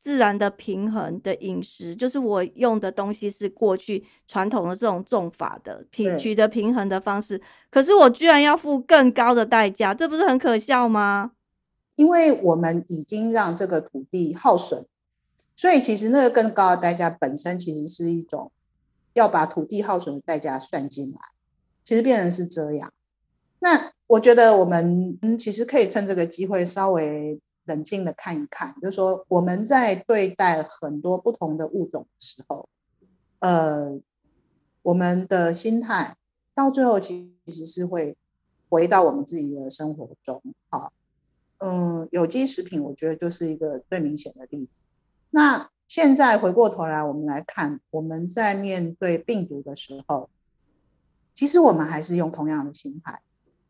[0.00, 7.40] 自然的平衡的饮食，就是我用的东西是过去传统的这种种法的平取得平衡的方式。
[7.70, 11.32] 可是我居然要付更高的代价，这不是很可笑吗？
[11.96, 14.86] 因为我们已经让这个土地耗损，
[15.56, 18.52] 所以其实那个更高的代价本身其实是一种
[19.14, 21.18] 要把土地耗损的代价算进来，
[21.82, 22.92] 其实变成是这样。
[23.58, 32.68] 那我觉得我们其实可以趁这个机会稍微冷静的看一看，就是说我们在对待很多不同的物种的时候，
[33.38, 34.00] 呃，
[34.82, 36.16] 我们的心态
[36.54, 38.16] 到最后其实是会
[38.68, 40.42] 回到我们自己的生活中。
[40.70, 40.92] 好，
[41.58, 44.80] 嗯，有机食品我觉得就是一个最明显的例子。
[45.30, 50.30] 那现在回过头来，我们来看我们在面对病毒的时候，
[51.34, 53.20] 其实我们还是用同样的心态。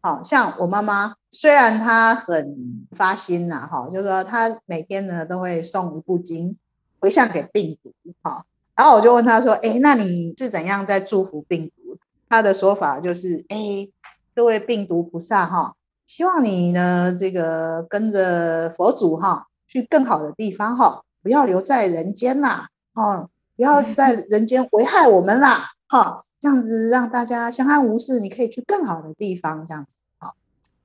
[0.00, 6.56] 好像我妈妈，虽然她很发心呐，哈，就是说她每天呢都会送一部经
[7.00, 8.44] 回向给病毒，哈。
[8.76, 11.96] 然后我就问她说：“哎，那你是怎样在祝福病毒？”
[12.30, 13.88] 她的说法就是：“哎，
[14.34, 15.74] 各位病毒菩萨，哈，
[16.06, 29.94] 希望你呢这个跟着佛祖哈去更好的地方哈，不要留在人间啦，哦，不要在人间危害我们啦，好，这样子让大家相安无事，你可以去更好的地方，这样子。
[30.18, 30.36] 好，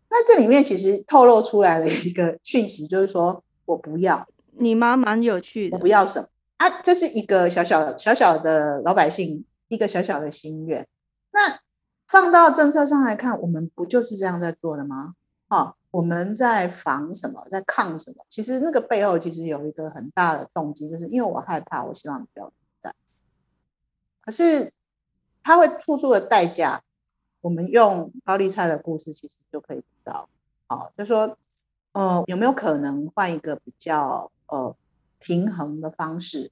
[0.10, 4.26] 那这里面其实透露出来了一个讯息，就是说我不要。
[4.54, 5.76] 你妈蛮有趣的。
[5.76, 6.70] 我不要什么啊？
[6.84, 10.88] 这是一个小小小小的老百姓一个小小的心愿。
[11.34, 11.60] 那
[12.08, 15.16] 放到政策上来看，我们不就是这样在做的吗？
[15.50, 18.24] 啊，我们在防什么，在抗什么？
[18.30, 22.94] 其实那个背后其实有一个很大的动机，就是因为我害怕，我希望你不要在。
[24.22, 24.72] 可是。
[25.43, 26.82] 他会付出的代价，
[27.41, 30.29] 我们用高丽菜的故事其实就可以知道。
[30.67, 31.38] 好，就说，
[31.91, 34.75] 呃，有没有可能换一个比较呃
[35.19, 36.51] 平衡的方式，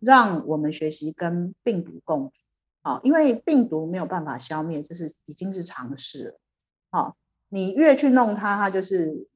[0.00, 2.32] 让我们学习跟病毒共处？
[2.82, 6.40] 好，因为病毒没有办法消灭，这是已经是常识了。
[6.90, 7.16] 好，
[7.48, 9.28] 你越去弄它，它就是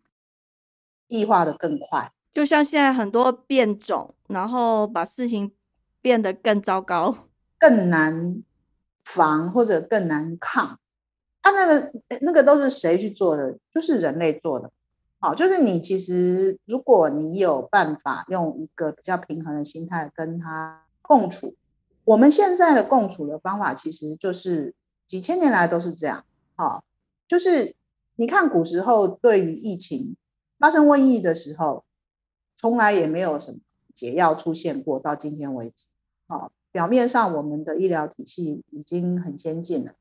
[1.07, 2.13] 异化的更快。
[2.35, 5.53] 就像现在很多变种，然后把事情
[6.01, 7.29] 变得更糟糕，
[7.59, 8.43] 更难。
[9.07, 10.81] 防或者更难抗，
[11.41, 13.57] 啊，那个那个都是谁去做的？
[13.73, 14.73] 就是人类做的。
[15.21, 21.55] 好，就是你其实如果你有办法用一个比较平衡的心态跟他共处，
[22.05, 24.75] 我们现在的共处的方法其实就是
[25.07, 26.25] 几千年来都是这样。
[26.57, 26.85] 好，
[27.29, 27.77] 就是
[28.17, 30.17] 你看古时候对于疫情
[30.59, 31.85] 发生瘟疫的时候，
[32.57, 33.61] 从来也没有什么
[33.95, 35.87] 解药出现过，到今天为止。
[36.27, 36.51] 好。
[36.77, 39.95] 表面上，我们的医疗体系已经很先进了，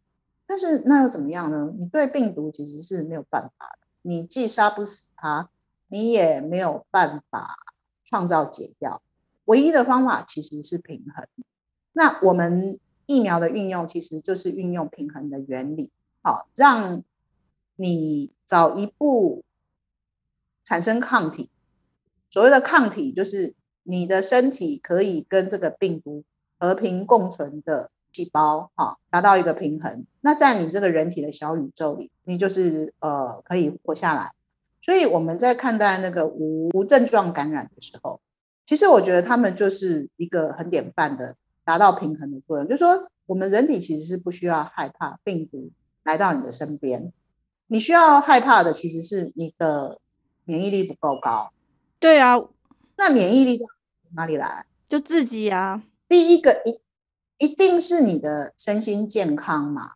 [0.45, 1.73] 但是那又怎么样呢？
[1.79, 5.49] 你对病毒其实是没有办法的，你既杀不死它，
[5.87, 7.55] 你也没有办法
[8.03, 9.01] 创造解药。
[9.45, 11.25] 唯一的方法其实是平衡。
[11.93, 17.05] 那我们疫苗的运用其实就是运用平衡的原理，好，让
[17.77, 19.45] 你早一步
[20.65, 21.49] 产生抗体。
[22.29, 26.25] 所谓的抗体，就是你的身体可以跟这个病毒。
[26.65, 30.05] 和平共存的细胞，哈，达到一个平衡。
[30.21, 34.31] 那在你这个人体的小宇宙里，你就是呃可以活下来。
[34.81, 38.19] 所以我们在看待那个无无症状感染的时候，
[38.65, 42.65] 其实我觉得他们就是一个很典范的达到平衡的作用。
[42.67, 45.69] 就是说我们人体其实是不需要害怕病毒
[46.03, 47.11] 来到你的身边，
[47.67, 49.99] 你需要害怕的其实是你的
[50.45, 51.51] 免疫力不够高。
[51.99, 52.37] 对啊，
[52.97, 53.59] 那免疫力
[54.15, 54.65] 哪里来？
[54.87, 55.83] 就自己啊。
[56.15, 56.79] 第一个一
[57.45, 59.91] 一定是你的身心健康嘛？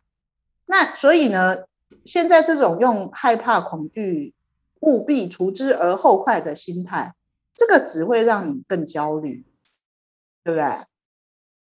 [0.66, 1.64] 那所以呢，
[2.04, 4.34] 现在这种用害怕、恐惧、
[4.80, 7.14] 务必除之而后快的心态，
[7.54, 9.46] 这个只会让你更焦虑，
[10.44, 10.84] 对不对？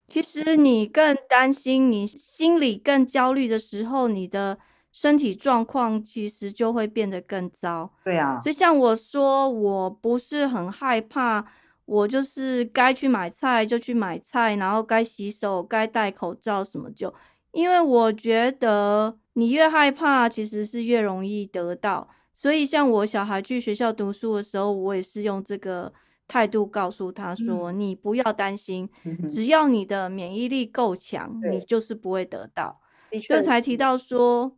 [0.07, 4.59] 其实你更担心，你心里更焦虑的时候，你的
[4.91, 7.91] 身体状况其实就会变得更糟。
[8.03, 11.43] 对啊，所以像我说，我不是很害怕。
[11.85, 17.13] 我就是该去买菜就去买菜，然后该洗手、该戴口罩什么就，
[17.51, 22.09] 因为我觉得你越害怕，其实是越容易得到。
[22.31, 25.91] 所以像我小孩去学校读书的时候，我也是用这个
[26.27, 28.89] 态度告诉他说：“你不要担心，
[29.29, 32.79] 只要你的免疫力够强，你就是不会得到。”
[33.27, 34.57] 所以才提到说，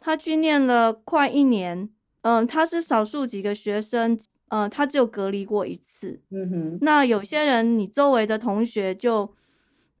[0.00, 1.90] 他去念了快一年，
[2.22, 4.18] 嗯，他是少数几个学生。
[4.54, 6.20] 呃，他只有隔离过一次。
[6.30, 6.78] 嗯哼。
[6.80, 9.34] 那有些人，你周围的同学就，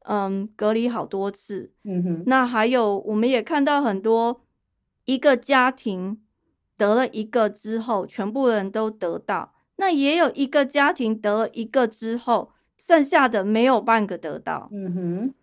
[0.04, 1.72] 嗯，隔离好多次。
[1.82, 2.22] 嗯哼。
[2.26, 4.42] 那还有，我们也看到很多
[5.06, 6.22] 一个家庭
[6.76, 9.54] 得了一个之后，全部人都得到。
[9.74, 14.68] 那也有一个家庭得了一个之后，剩下的没有半个得到。
[14.70, 15.34] 嗯哼。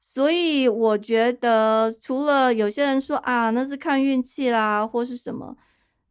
[0.00, 5.54] 所以我觉得，除了有些人说啊，那是看运气啦，或是什么。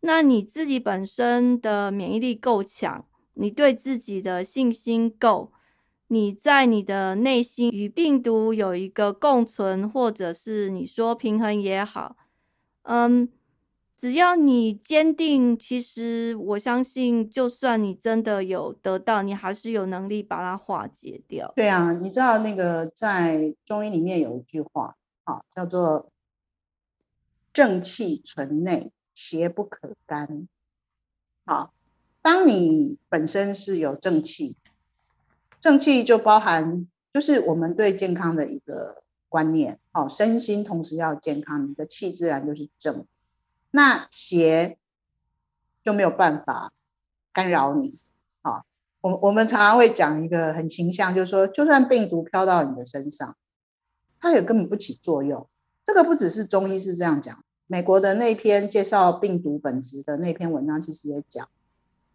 [0.05, 5.53] 那你自己本身的免疫力够强，你对自己的信心够，
[6.07, 12.17] 你在你的内心与病毒有一个共存，或者是你说平衡也好，
[12.81, 13.29] 嗯，
[13.95, 21.53] 只要你坚定，其实我相信，就算你真的有得到，你还是有能力把它化解掉。
[21.55, 26.11] 对啊，你知道那个在中医里面有一句话，啊，叫做
[27.53, 28.91] 正气存内。
[29.13, 30.47] 邪不可干。
[31.45, 31.73] 好，
[32.21, 34.57] 当你本身是有正气，
[35.59, 39.79] 正气就包含就是我们对健康的一个观念。
[39.91, 43.05] 好，身心同时要健康，你的气自然就是正。
[43.71, 44.77] 那邪
[45.83, 46.71] 就没有办法
[47.31, 47.97] 干扰你。
[48.41, 48.65] 好，
[49.01, 53.35] 我我们常常会讲一个很形象，就是说，就算病毒飘到你的身上，
[54.19, 55.49] 它也根本不起作用。
[55.83, 57.43] 这个不只是中医是这样讲。
[57.67, 61.47] 美国的那篇介绍病毒本质的那篇文章，其实也讲，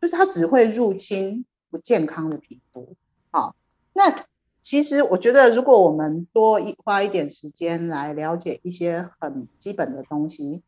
[0.01, 2.95] 就是它只会入侵不健康的皮肤。
[3.31, 3.57] 好，
[3.93, 4.25] 那
[4.61, 10.63] 其实我觉得，如果我们多一花一点时间来了解一些很基本的东西，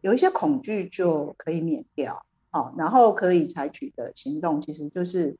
[0.00, 2.24] 有一些恐惧就可以免掉。
[2.52, 5.36] 好，然后可以采取的行动，其实就是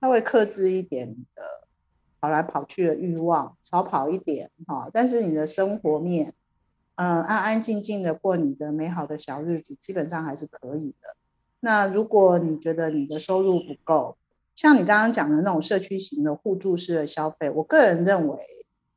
[0.00, 1.42] 稍微克制一点的
[2.20, 4.88] 跑来跑去的欲望，少跑一点哈。
[4.92, 6.32] 但是你的生活面，
[6.96, 11.14] 嗯，安安静静的过你的美好的小日子，基本上还是可以的。
[11.60, 14.16] 那如果你觉得你的收入不够，
[14.54, 18.38] 像你刚刚讲的那种社区型的互助式的消费，我个人认为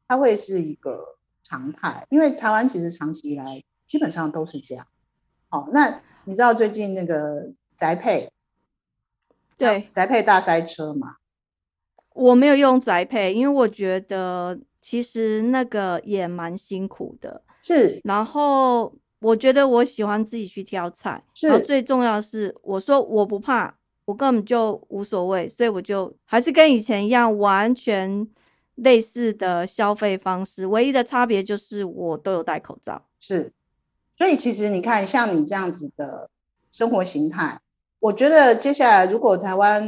[0.08, 4.88] 它会是一个常态，因为台湾其实长期以来基本上都是这样。
[5.50, 8.32] 好，那你知道最近那个宅配，
[9.58, 11.18] 对宅配大塞车嘛？
[12.14, 17.42] 我没有用宅配，因为我觉得其实那个也蛮辛苦的。
[17.62, 23.76] 是，然后我觉得我喜欢自己去挑菜，然后最重要的是，我说我不怕。
[24.06, 28.28] 我根本就无所谓，所以我就还是跟以前一样，完全
[28.74, 33.06] 类似的消费方式，唯一的差别就是我都有戴口罩。
[33.20, 33.54] 是，
[34.18, 36.32] 所以其实你看，像你这样子的
[36.72, 37.60] 生活形态，
[38.00, 39.88] 我觉得接下来如果台湾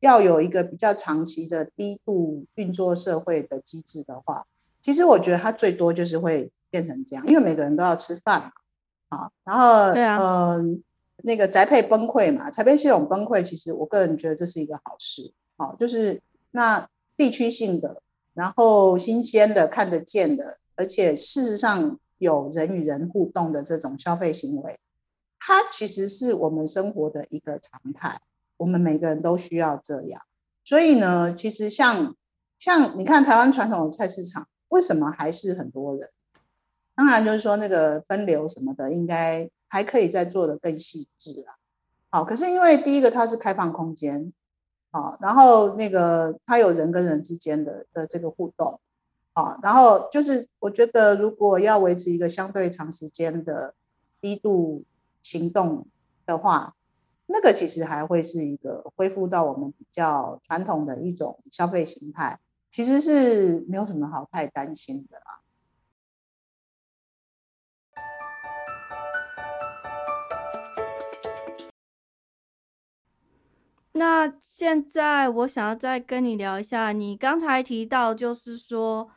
[0.00, 4.44] 要有一个比较长期的低度运作社会的机制的话，
[4.80, 8.52] 其实我觉得它最多就是会变成这样，因为每个人都要吃饭
[9.10, 10.82] 嘛，啊，然后对啊，嗯。
[11.24, 16.20] 那个宅配崩溃嘛，宅配系统崩溃，其实我个人觉得这是一个好事，好，就是
[16.50, 18.02] 那地区性的，
[18.34, 24.80] 然后新鲜的、看得见的，而且事实上有人与人互动的这种消费行为，
[25.38, 28.20] 它其实是我们生活的一个常态，
[28.56, 30.22] 我们每个人都需要这样。
[30.64, 32.16] 所以呢，其实像
[32.58, 36.08] 像你看台湾传统的菜市场，为什么还是很多人？
[37.02, 39.50] 当然就是说那个分流什么的，应该。
[39.74, 41.56] 还可以再做的更细致啊，
[42.10, 44.30] 好，可是因为第一个它是开放空间，
[44.90, 48.80] 啊，然后那个它有人跟人之间的的这个互动，
[49.32, 53.72] 啊，然后就是我觉得如果要维持一个相对长时间的
[54.20, 54.84] 低度
[55.22, 55.86] 行动
[56.26, 56.74] 的话，
[57.24, 62.38] 那个其实还会是一个恢复到我们比较传统的一种消费形态，
[62.70, 65.40] 其实是没有什么好太担心的啦。
[73.92, 79.08] 那现在我想要再跟你聊一下，你刚才提到就是说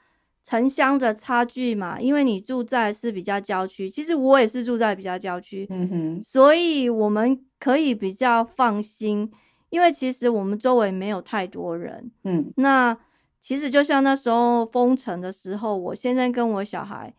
[0.43, 9.31] 城乡的差距嘛，因为你住在是比较郊区，其实我也是住在比较郊区，嗯哼，所以我们可以比较放心，
[9.69, 12.97] 因为其实我们周围没有太多人，嗯，那
[13.39, 17.13] 其实就像那时候封城的时候，我现在跟我小孩。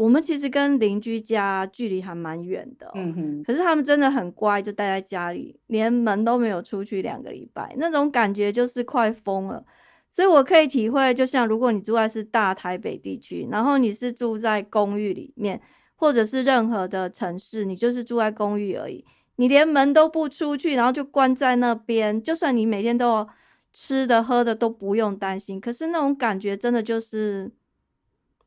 [0.00, 9.62] 我们其实跟邻居家距离还蛮远的，嗯哼，可是他们真的很乖，就待在家里，连门都没有出去两个礼拜，那种感觉就是快疯了。
[10.10, 15.60] 所以我可以体会，就像如果你住在是大台北地区，然后你是住在公寓里面，
[15.96, 19.04] 或者是任何的城市，你就是住在公寓而已，
[19.36, 23.28] 你连门都不出去，然后就关在那边，就算你每天都
[23.74, 27.52] 吃的喝的都不用担心，可是那种感觉真的就是。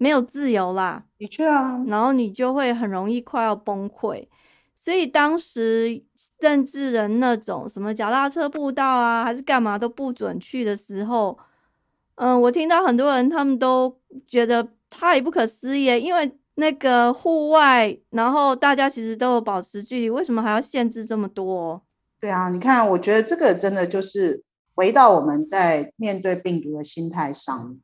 [0.04, 4.28] 没有自由啦，的确啊，然后你就会很容易快要崩溃。
[4.76, 6.04] 所以当时
[6.38, 11.40] 政治人那种什么脚踏车步道啊，还是干嘛都不准去的时候，
[12.16, 13.98] 嗯，我听到很多人他们都
[14.28, 21.82] 觉得太不可思议，因为那个户外，然后大家其实都有保持距离，为什么还要限制这么多？
[22.20, 24.44] 对啊，你看，我觉得这个真的就是
[24.76, 27.78] 回到我们在面对病毒的心态上。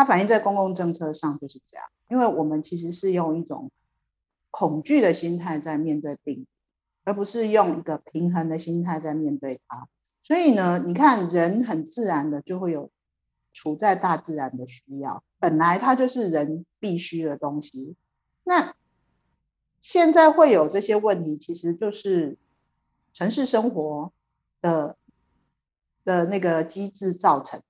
[0.00, 3.70] 它反映在公共政策上就是这样，因为我们其实是用一种
[4.50, 6.46] 恐惧的心态在面对病，
[7.04, 9.88] 而不是用一个平衡的心态在面对它。
[10.22, 12.90] 所以呢，你看人很自然的就会有
[13.52, 17.94] 处在大自然的需要，本来它就是人必须的东西。
[18.42, 18.74] 那
[19.82, 22.38] 现在会有这些问题，其实就是
[23.12, 24.14] 城市生活
[24.62, 24.96] 的
[26.06, 27.60] 的那个机制造成。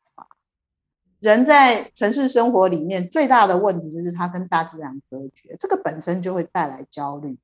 [1.20, 7.38] 人在城市生活里面最大的问题就是他跟大自然隔绝，这个本身就会带来焦虑。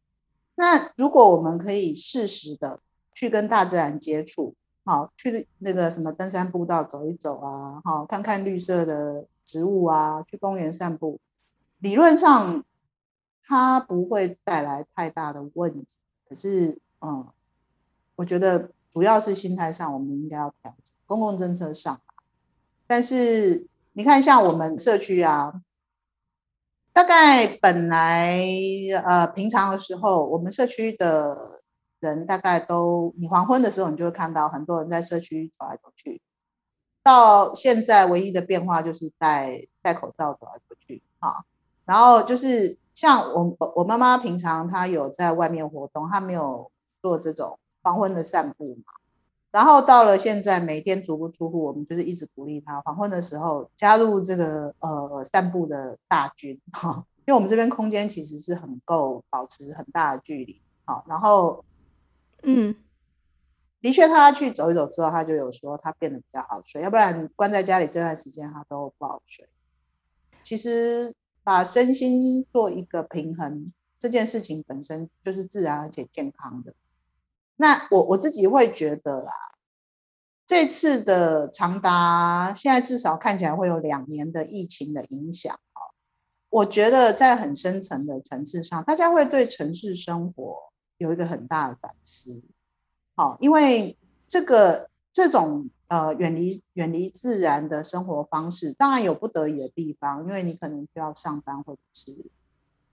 [0.55, 2.81] 那如果我们可以适时的
[3.13, 4.55] 去跟大自然接触，
[4.85, 11.21] 好，去那个什么登山步道走一走啊，好，看看绿色的植物啊，去公园散步，
[11.79, 12.65] 理论上
[13.45, 15.99] 它不会带来太大的问题。
[16.27, 17.27] 可是，嗯，
[18.15, 22.01] 我觉得主要是心态上，我们应该要调整公共政策上。
[22.87, 25.53] 但是你看，像我们社区啊，
[26.93, 28.41] 大概本来
[29.05, 31.37] 呃平常的时候，我们社区的
[32.01, 36.21] 人大概都，你黄昏的时候，你就会看到很多人在社区走来走去。
[37.03, 41.45] 到现在唯一的变化就是戴戴口罩走来走去啊，
[41.85, 48.93] 然后就是像我我妈妈平常她有在外面活动，她没有做这种黄昏的散步嘛。
[49.57, 61.65] 然后到了现在，每天足不出户，我们就是一直鼓励他黄昏的时候加入这个呃散步的大军哈，因为我们这边空间其实是很够保持很大的距离好，然后
[62.43, 62.77] 嗯。
[63.81, 69.49] 的确，他去走一走之后，他就有说他变得比较好睡，要不然关在家里这段时间他都不好睡。
[70.43, 76.75] 其实把身心做一个平衡，这件事情本身就是自然而且健康的。
[77.57, 79.33] 那我我自己会觉得啦，
[80.47, 85.81] 这次的长达现在至少看起来会有两年的疫情的影响啊，
[86.51, 92.43] 我觉得在很深层的层次上，大家会对城市生活有一个很大的反思。
[93.15, 93.97] 好，因为
[94.29, 102.15] 这个这种呃远离远离自然的生活方式，当然有不得已的地方，因为你可能需要上班或者是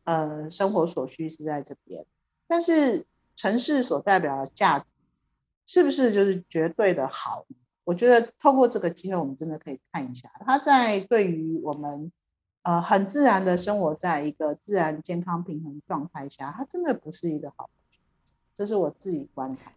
[0.05, 2.05] 呃生活所需是在这边，
[2.47, 3.05] 但是
[3.35, 4.85] 城市所代表的价值
[5.65, 7.45] 是不是就是绝对的好？
[7.83, 12.11] 我觉得透过这个机会，我们真的可以看一下，它在对于我们
[12.61, 17.69] 呃很自然的生活在一个自然健康平衡状态下，它真的不是一个好，
[18.55, 19.73] 这是我自己观察。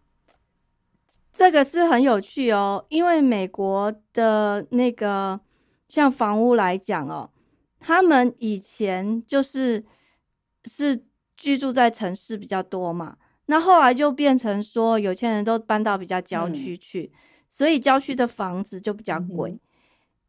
[1.33, 5.39] 这个是很有趣哦，因为美国的那个
[5.87, 7.29] 像房屋来讲哦，
[7.79, 9.85] 他们以前就是
[10.65, 11.05] 是
[11.35, 17.11] 居住在城市比较多嘛，那后来就变成说有钱人都搬到比较郊区去，
[17.49, 19.59] 所以郊区的房子就比较贵，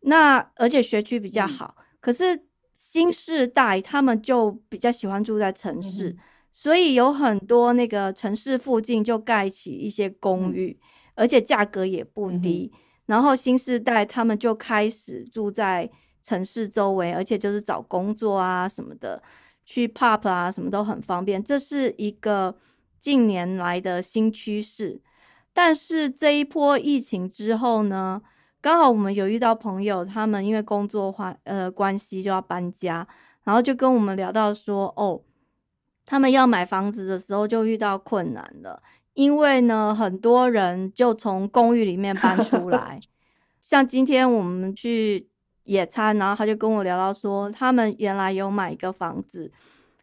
[0.00, 6.16] 那而且学区比较好，可是新世代他们就比较喜欢住在城市，
[6.50, 10.78] 所以有很多那个城市附近就盖起一些公寓。
[11.20, 12.72] 而且价格也不低，
[13.06, 15.90] 然后新世代他们就开始住在
[16.22, 19.20] 城市周围，而且就是找工作啊什么的，
[19.64, 22.56] 去 pop 啊什么都很方便，这是一个
[22.98, 25.00] 近年来的新趋势。
[25.52, 28.22] 但是这一波疫情之后呢，
[28.60, 33.06] 刚好我们有遇到朋友，他们因为工作话呃关系就要搬家，
[33.44, 35.20] 然后就跟我们聊到说，哦，
[36.06, 38.82] 他们要买房子的时候就遇到困难了。
[39.14, 43.00] 因为呢，很多人就从公寓里面搬出 来，
[43.60, 45.26] 像今天我们去
[45.64, 49.50] 野餐，然后他就跟我聊到说，他们原来有买一个房子，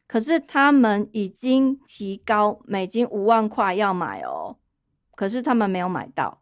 [0.08, 4.58] 可是他们已经提高美金五万块要买哦，
[5.16, 6.42] 可是他们没有买到，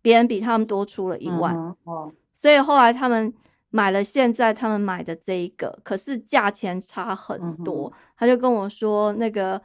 [0.00, 1.54] 别人比他们多出了一万，
[1.84, 3.32] 哦，所以后来他们
[3.70, 9.60] 买了现在他们买的这一个，可是价钱差很多，他就跟我说那个。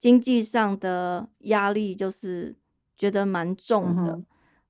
[0.00, 2.56] 经济上的压力就是
[2.96, 4.18] 觉得蛮重的，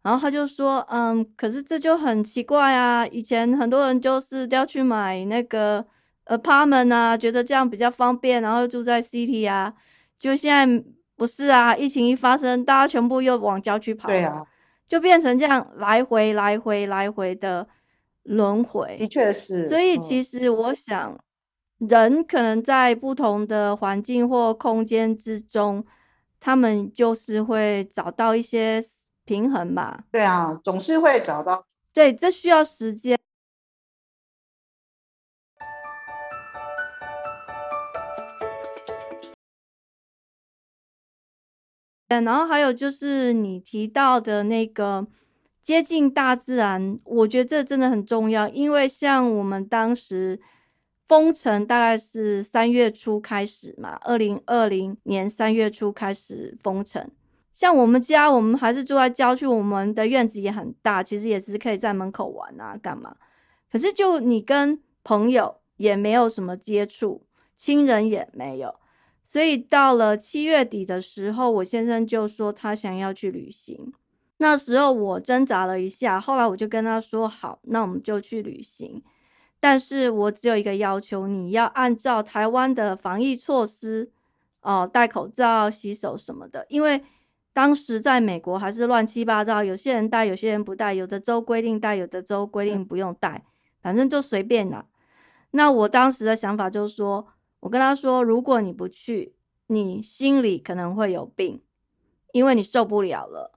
[0.03, 5.87] 然后他就说，嗯，可是这就很奇怪啊，以前很多人就是要去买那个
[6.31, 9.75] apartment 啊，觉得这样比较方便，然后住在 city 啊，
[10.19, 10.85] 就现在
[11.17, 14.47] 不是啊，疫情一发生，大家全部又往郊区跑，对啊，
[14.89, 17.69] 就变成这样来回来回来回的
[18.23, 21.19] 轮回，的确是，所以其实我想。
[21.89, 25.83] 人可能在不同的环境或空间之中，
[26.39, 28.85] 他们就是会找到一些
[29.25, 30.05] 平衡吧。
[30.13, 31.65] 对啊，总是会找到。
[31.95, 33.19] 对，这需要时间。
[42.19, 45.07] 然后还有就是你提到的那个
[45.63, 50.41] 接近大自然，我觉得这真的很重要，因为像我们当时。
[51.11, 57.05] 封城大概是三月初开始嘛，二零二零年三月初开始封城。
[57.53, 63.17] 像我们家，我们还是住在郊区，我们的院子也很大，其实也是可以在门口玩啊，干嘛？
[63.73, 68.73] 可是就你跟朋友也没有什么接触，亲人也没有，
[69.31, 73.93] 所以到了七月底的时候，我先生就说他想要去旅行。
[74.39, 79.01] 那时候我挣扎了一下，后来我就跟他说好，那我们就去旅行。
[79.61, 84.11] 但是我只有一个要求，你要按照台湾的防疫措施，
[84.63, 86.67] 哦，戴口罩、洗手什么的。
[86.69, 87.01] 因为
[87.53, 93.45] 当时在美国还是乱七八糟，有些人戴，有些人不戴，有的州规定戴，有的州规定不用戴，
[93.81, 94.87] 反正就随便啦。
[95.53, 97.29] 那我当时的想法就是说，
[97.61, 99.35] 我跟他说，如果你不去，
[99.69, 101.63] 你心里可能会有病，
[102.33, 103.53] 因为你受不了了。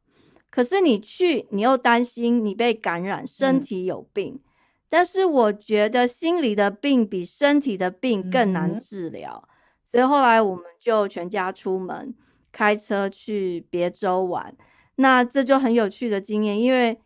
[0.49, 4.39] 可是你去，你又担心你被感染，身体有病。
[4.88, 9.49] 但是我觉得心理的病比身体的病更难治疗，
[9.84, 12.14] 所以后来我们就全家出门
[12.51, 14.56] 开车去别州玩。
[14.97, 16.99] 那这就很有趣的经验，因为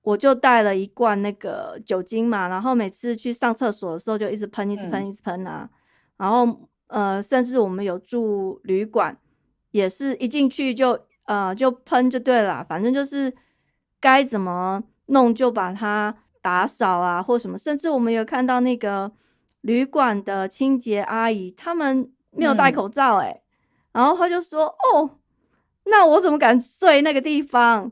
[0.00, 5.68] 我就带了一罐那个酒精嘛，然后每次去上厕所的时候就一直喷，一直喷，一直喷啊。
[6.16, 9.16] 然后呃，甚至我们有住旅馆，
[9.70, 13.34] 也是一进去就呃就喷就对了，反正就是
[14.00, 17.58] 该怎么弄就把它打扫啊，或什么。
[17.58, 19.12] 甚至我们有看到那个
[19.62, 23.42] 旅馆的清洁阿姨，他们没有戴口罩，哎，
[23.92, 25.18] 然后他就说：“哦，
[25.84, 27.90] 那我怎么敢睡那个地方？”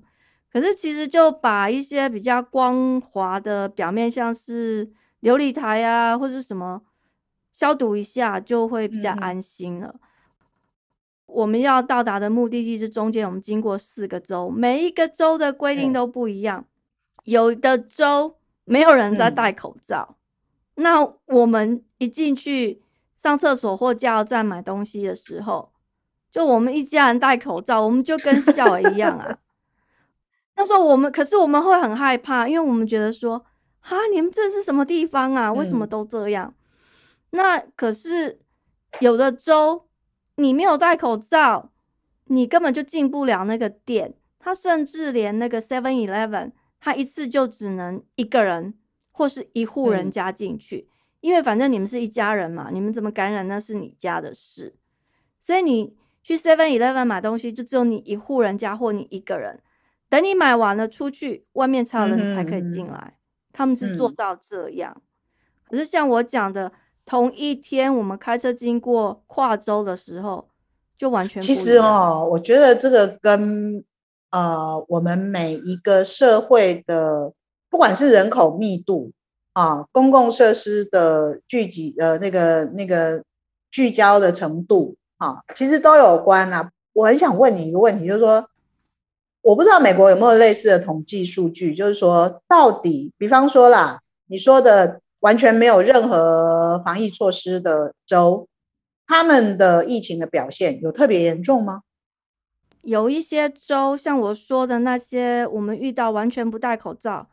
[0.53, 4.87] 可是其实就把一些比较光滑的表面，像是
[5.23, 6.81] 琉璃台啊，或者什么
[7.55, 9.95] 消毒一下，就会比较安心了。
[11.27, 16.65] 我们要到达的目的地是中间，我们经过四个州，每一个州的规定都不一样。
[17.25, 20.17] 有的州没有人在戴口罩，
[20.75, 22.83] 那我们一进去
[23.17, 25.73] 上厕所或加油站买东西的时候，
[26.31, 29.39] 就我们一家人戴口罩，我们就跟笑一样啊。
[30.57, 33.45] 那时候我们，可是我们会很害怕，因为我们觉得说，
[33.81, 35.53] 哈，你们这是什么地方啊？
[35.53, 36.55] 为什么都这样？
[37.35, 38.41] 那可是
[39.01, 39.89] 有的州，
[40.37, 41.73] 你没有戴口罩，
[42.27, 44.15] 你根本就进不了那个店。
[44.39, 48.75] 他甚至连那个 Seven Eleven，他一次就只能一个人
[49.11, 50.89] 或是一户人家进去，
[51.21, 54.77] 因为反正你们是一家人嘛，你们怎么感染那是你家的事。
[55.41, 59.61] 所以你去 Seven Eleven 买东西，就只有你一户人家或你一个人。
[60.09, 63.17] 等你买完了出去，外面才有人才可以进来。
[63.53, 65.03] 他们是做到这样。
[65.69, 66.71] 可是像我讲的，
[67.07, 70.49] 同一天我们开车经过跨州的时候，
[70.97, 73.85] 就完全其实哦，我觉得这个跟
[74.31, 77.33] 呃我们每一个社会的，
[77.71, 79.13] 不管是人口密度
[79.53, 83.25] 啊，公共设施的聚集呃那个那个
[83.71, 86.71] 聚焦的程度啊，其实都有关啊。
[86.93, 88.49] 我很想问你一个问题，就是说。
[89.47, 98.47] 我不知道美国有没有类似的统计数据，就是说，到底，比方说啦，你说的完全没有任何防疫措施的州，
[99.07, 101.81] 他们的疫情的表现有特别严重吗？
[102.83, 107.27] 有一些州，像我说的那些，我们遇到完全不戴口罩，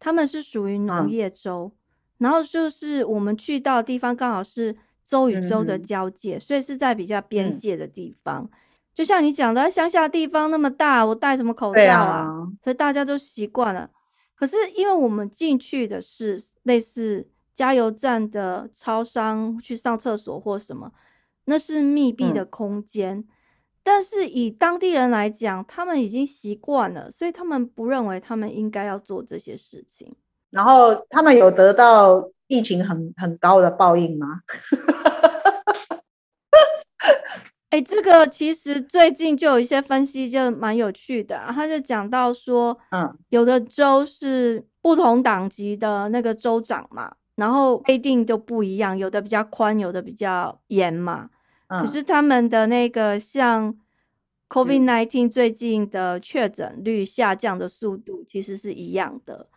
[0.00, 1.70] 他们是属于农业州，
[2.18, 4.76] 然后就是我们去到的地方刚好是
[5.06, 8.50] 州与州的交界，所以是在比较边界的地方。
[8.92, 12.26] 就像你讲的，乡下地方那么大，我戴什么口罩啊？
[12.64, 13.88] 所以大家都习惯了。
[14.38, 20.92] 可是因为我们进去的是类似加油站的超商，去上厕所或什么，
[21.46, 23.26] 那是密闭的空间。
[23.82, 30.14] 但是以当地人来讲，他们已经习惯了，所以他们不认为他们应该要做这些事情。
[30.50, 34.42] 然后他们有得到疫情很很高的报应吗？
[37.70, 41.38] 哎，这个其实最近就有一些分析，就蛮有趣的。
[41.48, 51.28] 他就讲到说，嗯，有的州是不同党籍的那个州长嘛，然后规定就不一样，有的比较宽，有的比较严嘛。
[51.68, 53.76] 可是他们的那个像
[54.48, 59.50] COVID nineteen 最近的确诊率下降的速度其实是一样的。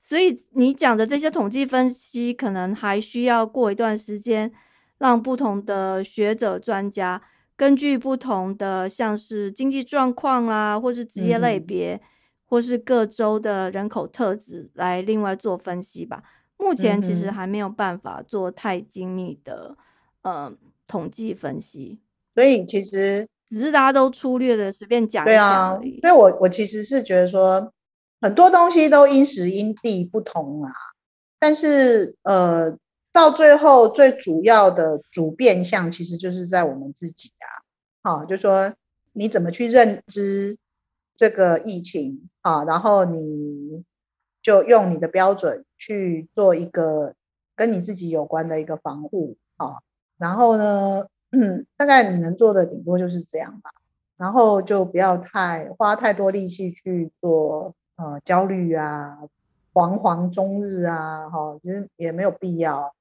[0.00, 4.50] 所以你讲的这些统计分析，可能还需要过一段时间，
[4.96, 7.20] 让不同的学者专家。
[7.58, 12.00] 根据不同的像是经济状况啦，或是职业类别，
[12.46, 16.22] 或是各州的人口特质来另外做分析吧。
[16.56, 19.76] 目前其实还没有办法做太精密的
[20.22, 20.52] 呃
[20.86, 21.98] 统计分析，
[22.36, 25.98] 所以其实只是大家都粗略的随便讲一讲而已。
[26.00, 27.72] 所以我我其实是觉得说
[28.20, 30.70] 很多东西都因时因地不同啊，
[31.40, 32.78] 但是呃。
[33.18, 37.50] 到最后，最主要的主变相其实就是在我们自己啊，
[38.00, 38.72] 好，就说
[39.12, 40.56] 你怎么去认知
[41.16, 43.84] 这个疫情啊，然后你
[44.40, 47.14] 就用你的标准去做一个
[47.56, 49.78] 跟你自己有关的一个防护啊，
[50.16, 53.72] 然后呢，嗯，大概你能做的顶多就是这样吧，
[54.16, 59.18] 然后就不要太花太多力气去做呃焦虑啊、
[59.72, 62.94] 惶惶终日啊，哈，其实也没有必要。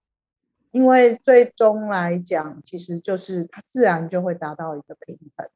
[0.72, 5.48] 因为最终来讲，其实就是它自然就会达到一个平衡。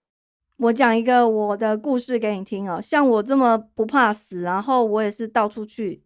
[0.57, 6.03] 我讲一个我的故事给你听哦，像我这么不怕死，然后我也是到处去，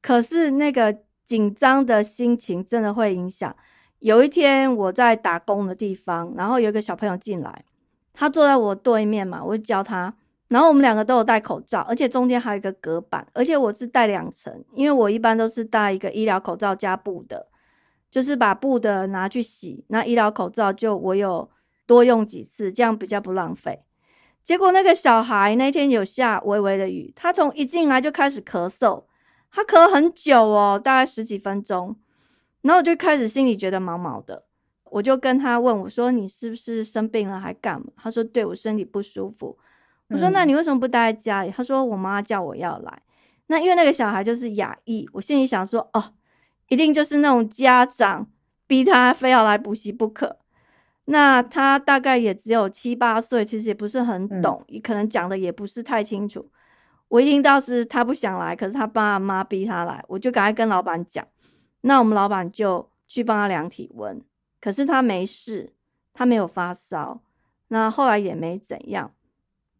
[0.00, 0.96] 可是那个
[1.26, 3.54] 紧张的心情真的会影响。
[3.98, 7.64] 有一天我在打工的地方，然后有一个小朋友进来，
[8.14, 10.14] 他坐在我对面嘛，我就教他，
[10.48, 17.49] 然后我们两个都有戴口罩，而且中间还有一个隔板，而且我是戴两层，因为我一般都是戴一个医疗口罩加布的。
[18.10, 21.48] 就是把布的拿去洗，那医疗口罩就我有
[21.86, 23.84] 多用几次，这样比较不浪费。
[24.42, 29.04] 结果那个小孩那天有下微微的雨，他从一进来就开始咳嗽，
[29.50, 31.96] 他咳很久哦，大概十几分钟。
[32.62, 34.44] 然后我就开始心里觉得毛毛的，
[34.84, 39.56] 我就跟他问我说：“你是不是生病了还干嘛？”他说：“对我身体不舒服。”
[40.08, 43.02] 我说：“那你为什么不待在家里？”他说：“我妈叫我要来。”
[43.48, 46.12] 那因为那个小孩就是亚裔，我心里想说：“哦，
[46.70, 48.26] 一定就是那种家长
[48.66, 50.38] 逼他非要来补习不可。”
[51.06, 56.48] 那他大概也只有七八岁，其实也不是很懂，也可能讲的也不是太清楚。
[57.08, 61.26] 我一听到是他不想来，可是他爸妈逼他来，我就赶快跟老板讲。
[61.80, 64.22] 那我们老板就去帮他量体温，
[64.60, 65.72] 可是他没事，
[66.14, 67.20] 他没有发烧，
[67.68, 69.12] 那后来也没怎样。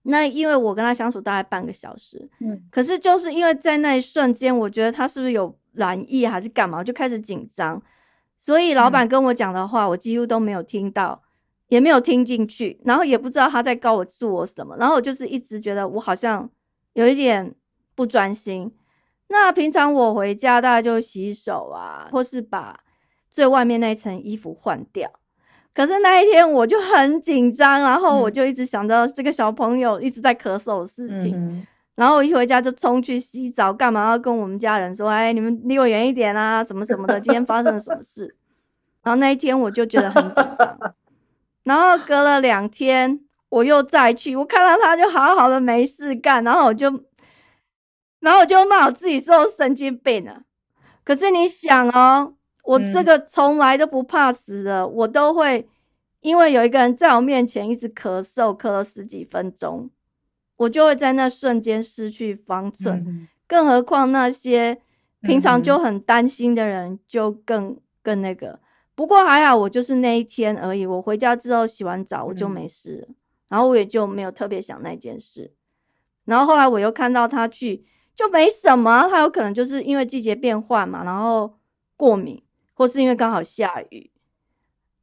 [0.02, 7.80] 那因为我跟他相处大概半个小时，嗯，可是就是因为在那一瞬间，我觉得他是不是有染疫还是干嘛，我就开始紧张。
[8.34, 11.22] 所以老板跟我讲的话，我几乎都没有听到，
[11.68, 16.48] 也没有听进去，然后也不知道他在告我做我什么，然后我就是一直觉得我好像
[16.94, 17.54] 有一点
[17.94, 18.72] 不专心。
[19.28, 22.80] 那平常我回家大概就洗手啊，或是把
[23.30, 25.19] 最外面那一层衣服换掉。
[25.80, 31.66] 可是那一天我就很紧张，然后我就一直想到这个小朋友一直在咳嗽的事情。
[31.94, 35.08] 然后我一回家就冲去洗澡，干嘛要跟我们家人说？
[35.08, 37.18] 哎，你们离我远一点啊，什么什么的。
[37.18, 38.36] 今天发生了什么事？
[39.02, 40.94] 然后那一天我就觉得很紧张。
[41.62, 43.18] 然后隔了两天，
[43.48, 46.90] 我又再去，我看到他就好好的没事干，然后我就，
[48.20, 50.42] 然后我就骂我自己说神经病了。
[51.02, 52.34] 可是你想哦，
[52.64, 55.68] 我这个从来都不怕死的，我都会
[56.20, 59.90] 因为有一个人在我面前一直咳嗽，咳了十几分钟。
[60.56, 64.78] 我就会在那瞬间失去方寸，更何况那些
[65.22, 68.60] 平常就很担心的人，就更更那个。
[68.94, 70.84] 不过还好，我就是那一天而已。
[70.84, 73.08] 我回家之后洗完澡，我就没事，
[73.48, 75.50] 然后我也就没有特别想那件事。
[76.26, 79.08] 然后后来我又看到他去，就没什么。
[79.08, 81.54] 他有可能就是因为季节变换嘛，然后
[81.96, 82.42] 过敏，
[82.80, 84.10] 或是因为刚好下雨。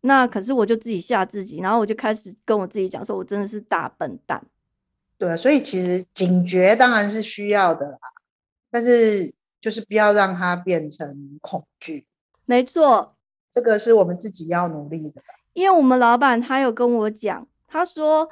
[0.01, 4.43] 那可是我就自己吓自己，然后我就开始跟我自己讲说，我真的是大笨蛋。
[5.19, 7.99] 对，所以其实警觉当然是需要的啦，
[8.71, 12.07] 但是就是不要让它变成恐惧。
[12.45, 13.15] 没错，
[13.51, 15.21] 这个是我们自己要努力的。
[15.53, 18.27] 因为我们老板他有跟我讲，他说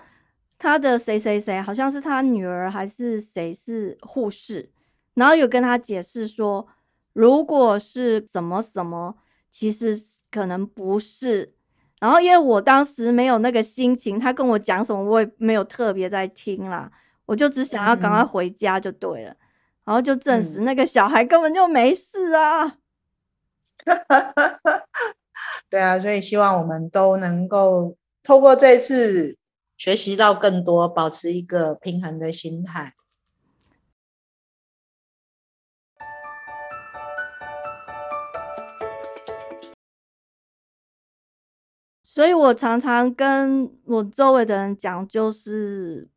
[0.57, 4.71] 他的谁谁谁好像是他女儿还是谁是护士，
[5.13, 6.67] 然后有跟他解释说，
[7.13, 9.17] 如果是怎么怎么，
[9.57, 9.97] 其实
[10.29, 11.53] 可能不是。
[12.01, 16.91] 然后，因为我当时没有那个心情，他跟我讲什么，我也没有特别在听啦，
[17.25, 19.33] 我就只想要赶快回家就对了。
[19.85, 22.75] 然后就证实那个小孩根本就没事啊。
[25.69, 29.37] 对啊，所以希望我们都能够透过这次
[29.77, 32.93] 学习到更多，保持一个平衡的心态。
[42.15, 46.07] 所以我常常跟我周围的人讲，就是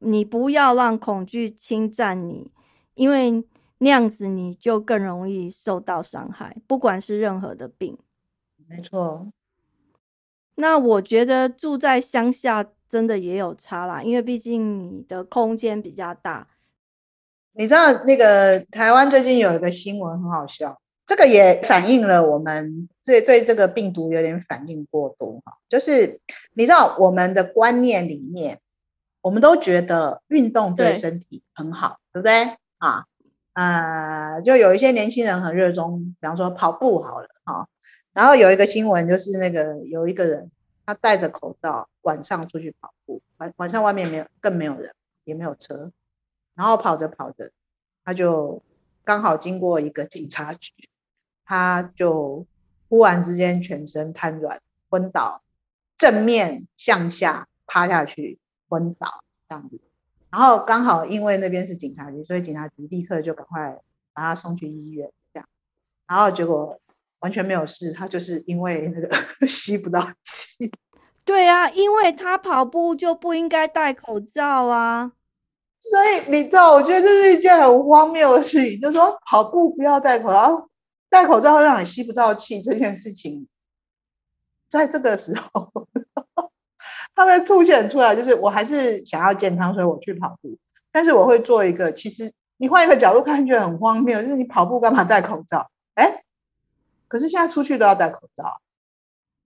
[0.00, 2.50] 你不要让恐惧侵占你，
[2.92, 3.42] 因为
[3.78, 7.96] 那样子你就更容易受到伤害，不管是任何的病。
[8.66, 9.32] 没错。
[10.56, 16.46] 那我觉得住在乡下真的也有差啦，因为毕竟你的空间比较大。
[17.52, 20.78] 你知道那个台湾最近有一个新闻很好笑。
[21.08, 26.20] 这个也反映了我们对对这个病毒有点反应过度哈，就是
[26.52, 28.60] 你知道我们的观念里面，
[29.22, 33.06] 我们都觉得运动对身体很好，对不对啊？
[33.54, 37.68] 呃，就有一些年轻人很热衷，比方说跑步好了哈。
[38.12, 40.50] 然后有一个新闻就是那个有一个人
[40.84, 44.92] 他戴着口罩晚上出去跑步，晚晚上外面没有更没有人
[45.24, 45.90] 也没有车，
[46.54, 47.50] 然后跑着跑着
[48.04, 48.62] 他就
[49.04, 50.70] 刚好经过一个警察局。
[51.48, 52.46] 他就
[52.90, 55.40] 忽然之间全身瘫软昏倒，
[55.96, 58.38] 正面向下趴下去
[58.68, 59.80] 昏倒这样子，
[60.30, 63.78] 然后刚好因为那边是警察局，所以警察局立刻就赶快
[64.12, 65.48] 把他送去医院这样，
[66.06, 66.78] 然后结果
[67.20, 69.08] 完全没有事，他就是因为那个
[69.48, 70.70] 吸不到气。
[71.24, 75.12] 对啊，因为他跑步就不应该戴口罩啊，
[75.80, 80.67] 所以你知道，我觉得这是一件很荒谬的事情，就是说跑步不要戴口罩。
[81.10, 83.48] 戴口罩会让你吸不到气这件事情，
[84.68, 85.72] 在这个时候，
[87.14, 88.14] 它会凸显出来。
[88.14, 90.58] 就是我还是想要健康，所以我去跑步。
[90.92, 94.22] 但是我会做一个，其实你换一个角度看，觉得很荒谬。
[94.22, 95.70] 就是你跑步干嘛戴口罩？
[95.94, 96.22] 哎，
[97.08, 98.60] 可是现在出去都要戴口罩，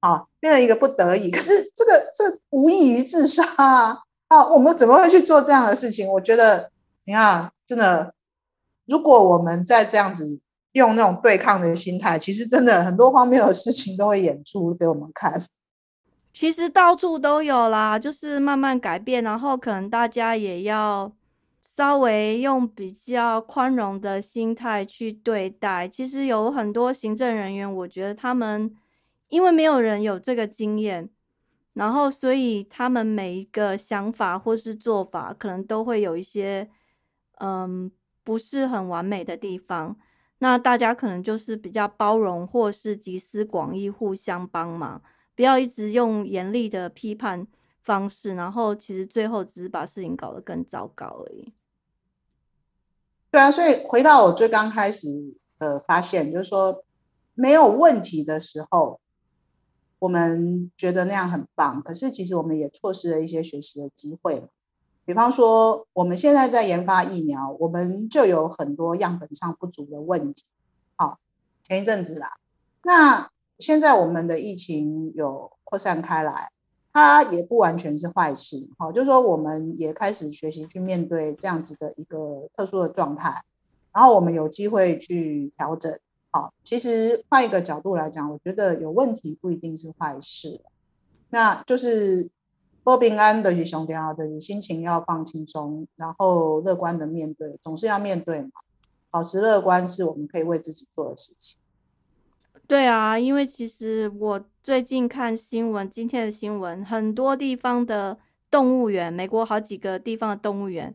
[0.00, 1.30] 啊，变成一个不得已。
[1.30, 3.98] 可是这个这无异于自杀啊！
[4.28, 6.08] 啊，我们怎么会去做这样的事情？
[6.10, 6.70] 我觉得，
[7.04, 8.14] 你看，真的，
[8.86, 10.40] 如果我们在这样子
[10.72, 15.40] 用那种对抗的心态，其实真的很多方面的事情都会演出给我们看。
[16.34, 21.12] 其实到处都有啦，就是慢慢改变，然后可能大家也要
[21.60, 25.86] 稍微用比较宽容的心态去对待。
[25.86, 28.74] 其实有很多行政人员，我觉得他们
[29.28, 31.10] 因为没有人有这个经验，
[31.74, 36.70] 然后所以他们每一个想法或是做法，可能都会有一些
[37.40, 37.92] 嗯
[38.24, 39.96] 不是很完美的地方。
[40.42, 45.00] 那大家可能就是比较包容，或是集思广益，互相帮忙。
[45.36, 47.46] 不要一直用严厉的批判
[47.80, 51.52] 方式，然后其实最后只是把事情搞得更糟糕而已。
[53.30, 56.82] 对啊，所以回到我最刚开始的发现，就是说
[57.34, 58.98] 没有问题的时候，
[60.00, 64.48] 我们觉得那样很棒，可是其实我们也错失了一些学习的机会。
[65.04, 70.44] 比方说，我们现在在研发疫苗，我们就有很多样本上不足的问题。
[70.96, 71.18] 好，
[71.62, 72.38] 前一阵子啦，
[72.82, 73.30] 那。
[73.58, 76.50] 现在我们的疫情有扩散开来，
[76.92, 83.44] 它也不完全是坏事，好，就是说我们也开始学习去面对这样子的一个特殊的状态，
[83.92, 85.96] 然后我们有机会去调整，
[86.32, 90.60] 好，其实换一个角度来讲，我觉得有问题不一定是坏事，
[91.30, 92.30] 那就是
[92.84, 98.50] 多平安的与兄弟啊的，你心情要放轻松，然后乐观的面对，总是要面对嘛，
[99.10, 101.58] 保持乐观是我们可以为自己做的事情。
[102.66, 108.18] 对啊，因为其实我最近看新闻，今天的新闻，很多地方的
[108.50, 110.94] 动物园，美国好几个地方的动物园，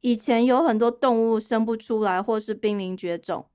[0.00, 3.46] 以前有很多动物生不出来，或是濒临绝种，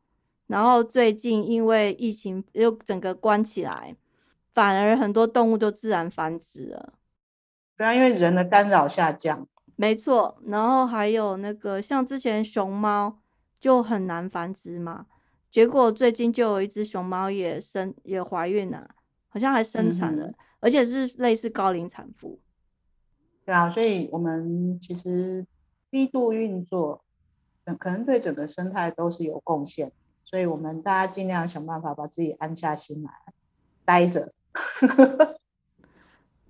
[0.47, 3.95] 然后最近因为疫情又整个关起来，
[4.53, 6.93] 反而很多动物都自然繁殖了。
[7.81, 9.47] 对啊，因为人的干扰下降。
[9.75, 13.17] 没错，然后还有那个像之前熊猫
[13.59, 15.07] 就很难繁殖嘛。
[15.49, 18.87] 结果最近就有一只熊猫也生也怀孕了，
[19.29, 22.39] 好像还生产了，而且是类似高龄产妇。
[23.43, 25.47] 对啊，所以我们其实
[25.89, 27.03] 低度运作，
[27.79, 29.91] 可能对整个生态都是有贡献。
[30.23, 33.11] 所以我们大家尽量想办法把自己安下心来，
[33.83, 34.31] 待着。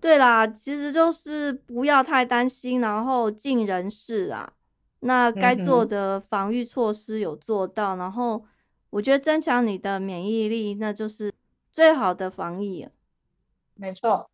[0.01, 4.51] 对啦，其实就是不要太担心，然后尽人事啊。
[4.99, 8.43] 那该做的防御措施有做到，然后。
[8.91, 11.31] 我觉得增强你的免疫力，那就是
[11.71, 12.89] 最好的防疫。
[13.73, 14.29] 没错，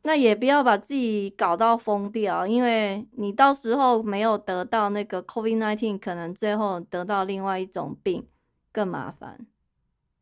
[0.00, 8.26] 那也不要把自己搞到疯掉，因为你到时候没有得到那个 COVID-19，可能最后得到另外一种病，
[8.72, 9.46] 更麻烦。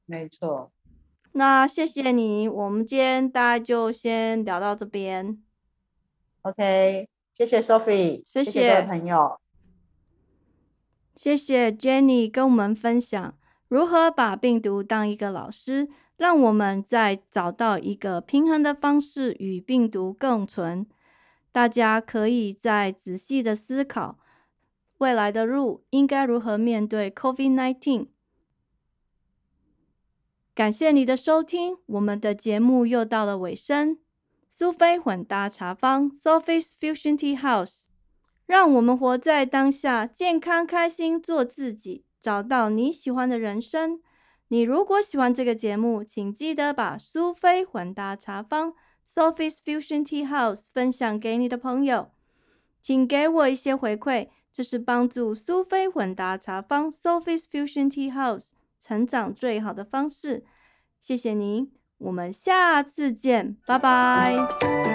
[0.05, 0.72] 没错，
[1.33, 5.43] 那谢谢你，我们今天大家就先聊到这边。
[6.43, 9.41] OK，谢谢 Sophie，谢谢各位朋友。
[11.16, 13.35] 谢谢 Jenny 跟我们分享
[13.68, 20.87] 如何把病毒当一个老师，让我们在找到一个平衡的方式与病毒共存。
[21.53, 24.18] 大家可以再仔细的思考
[24.99, 28.09] 未来的路应该如何面对 COVID-19。
[30.55, 33.96] 感谢你的收听，我们的节目又到了尾声。
[34.50, 37.84] 苏菲混搭茶坊 （Sophie's Fusion Tea House）。
[38.44, 44.03] 让我们活在当下，健康开心，做自己，找到你喜欢的人生。
[44.48, 48.74] 你如果喜欢这个节目，请记得把苏菲混搭茶坊
[49.11, 52.11] （Sophie's Fusion Tea House） 分享给你的朋友。
[52.82, 58.50] 请给我一些回馈，这是帮助苏菲混搭茶坊 （Sophie's Fusion Tea House）
[58.83, 60.45] 成长最好的方式。
[61.01, 64.91] 谢谢您，我们下次见，拜拜。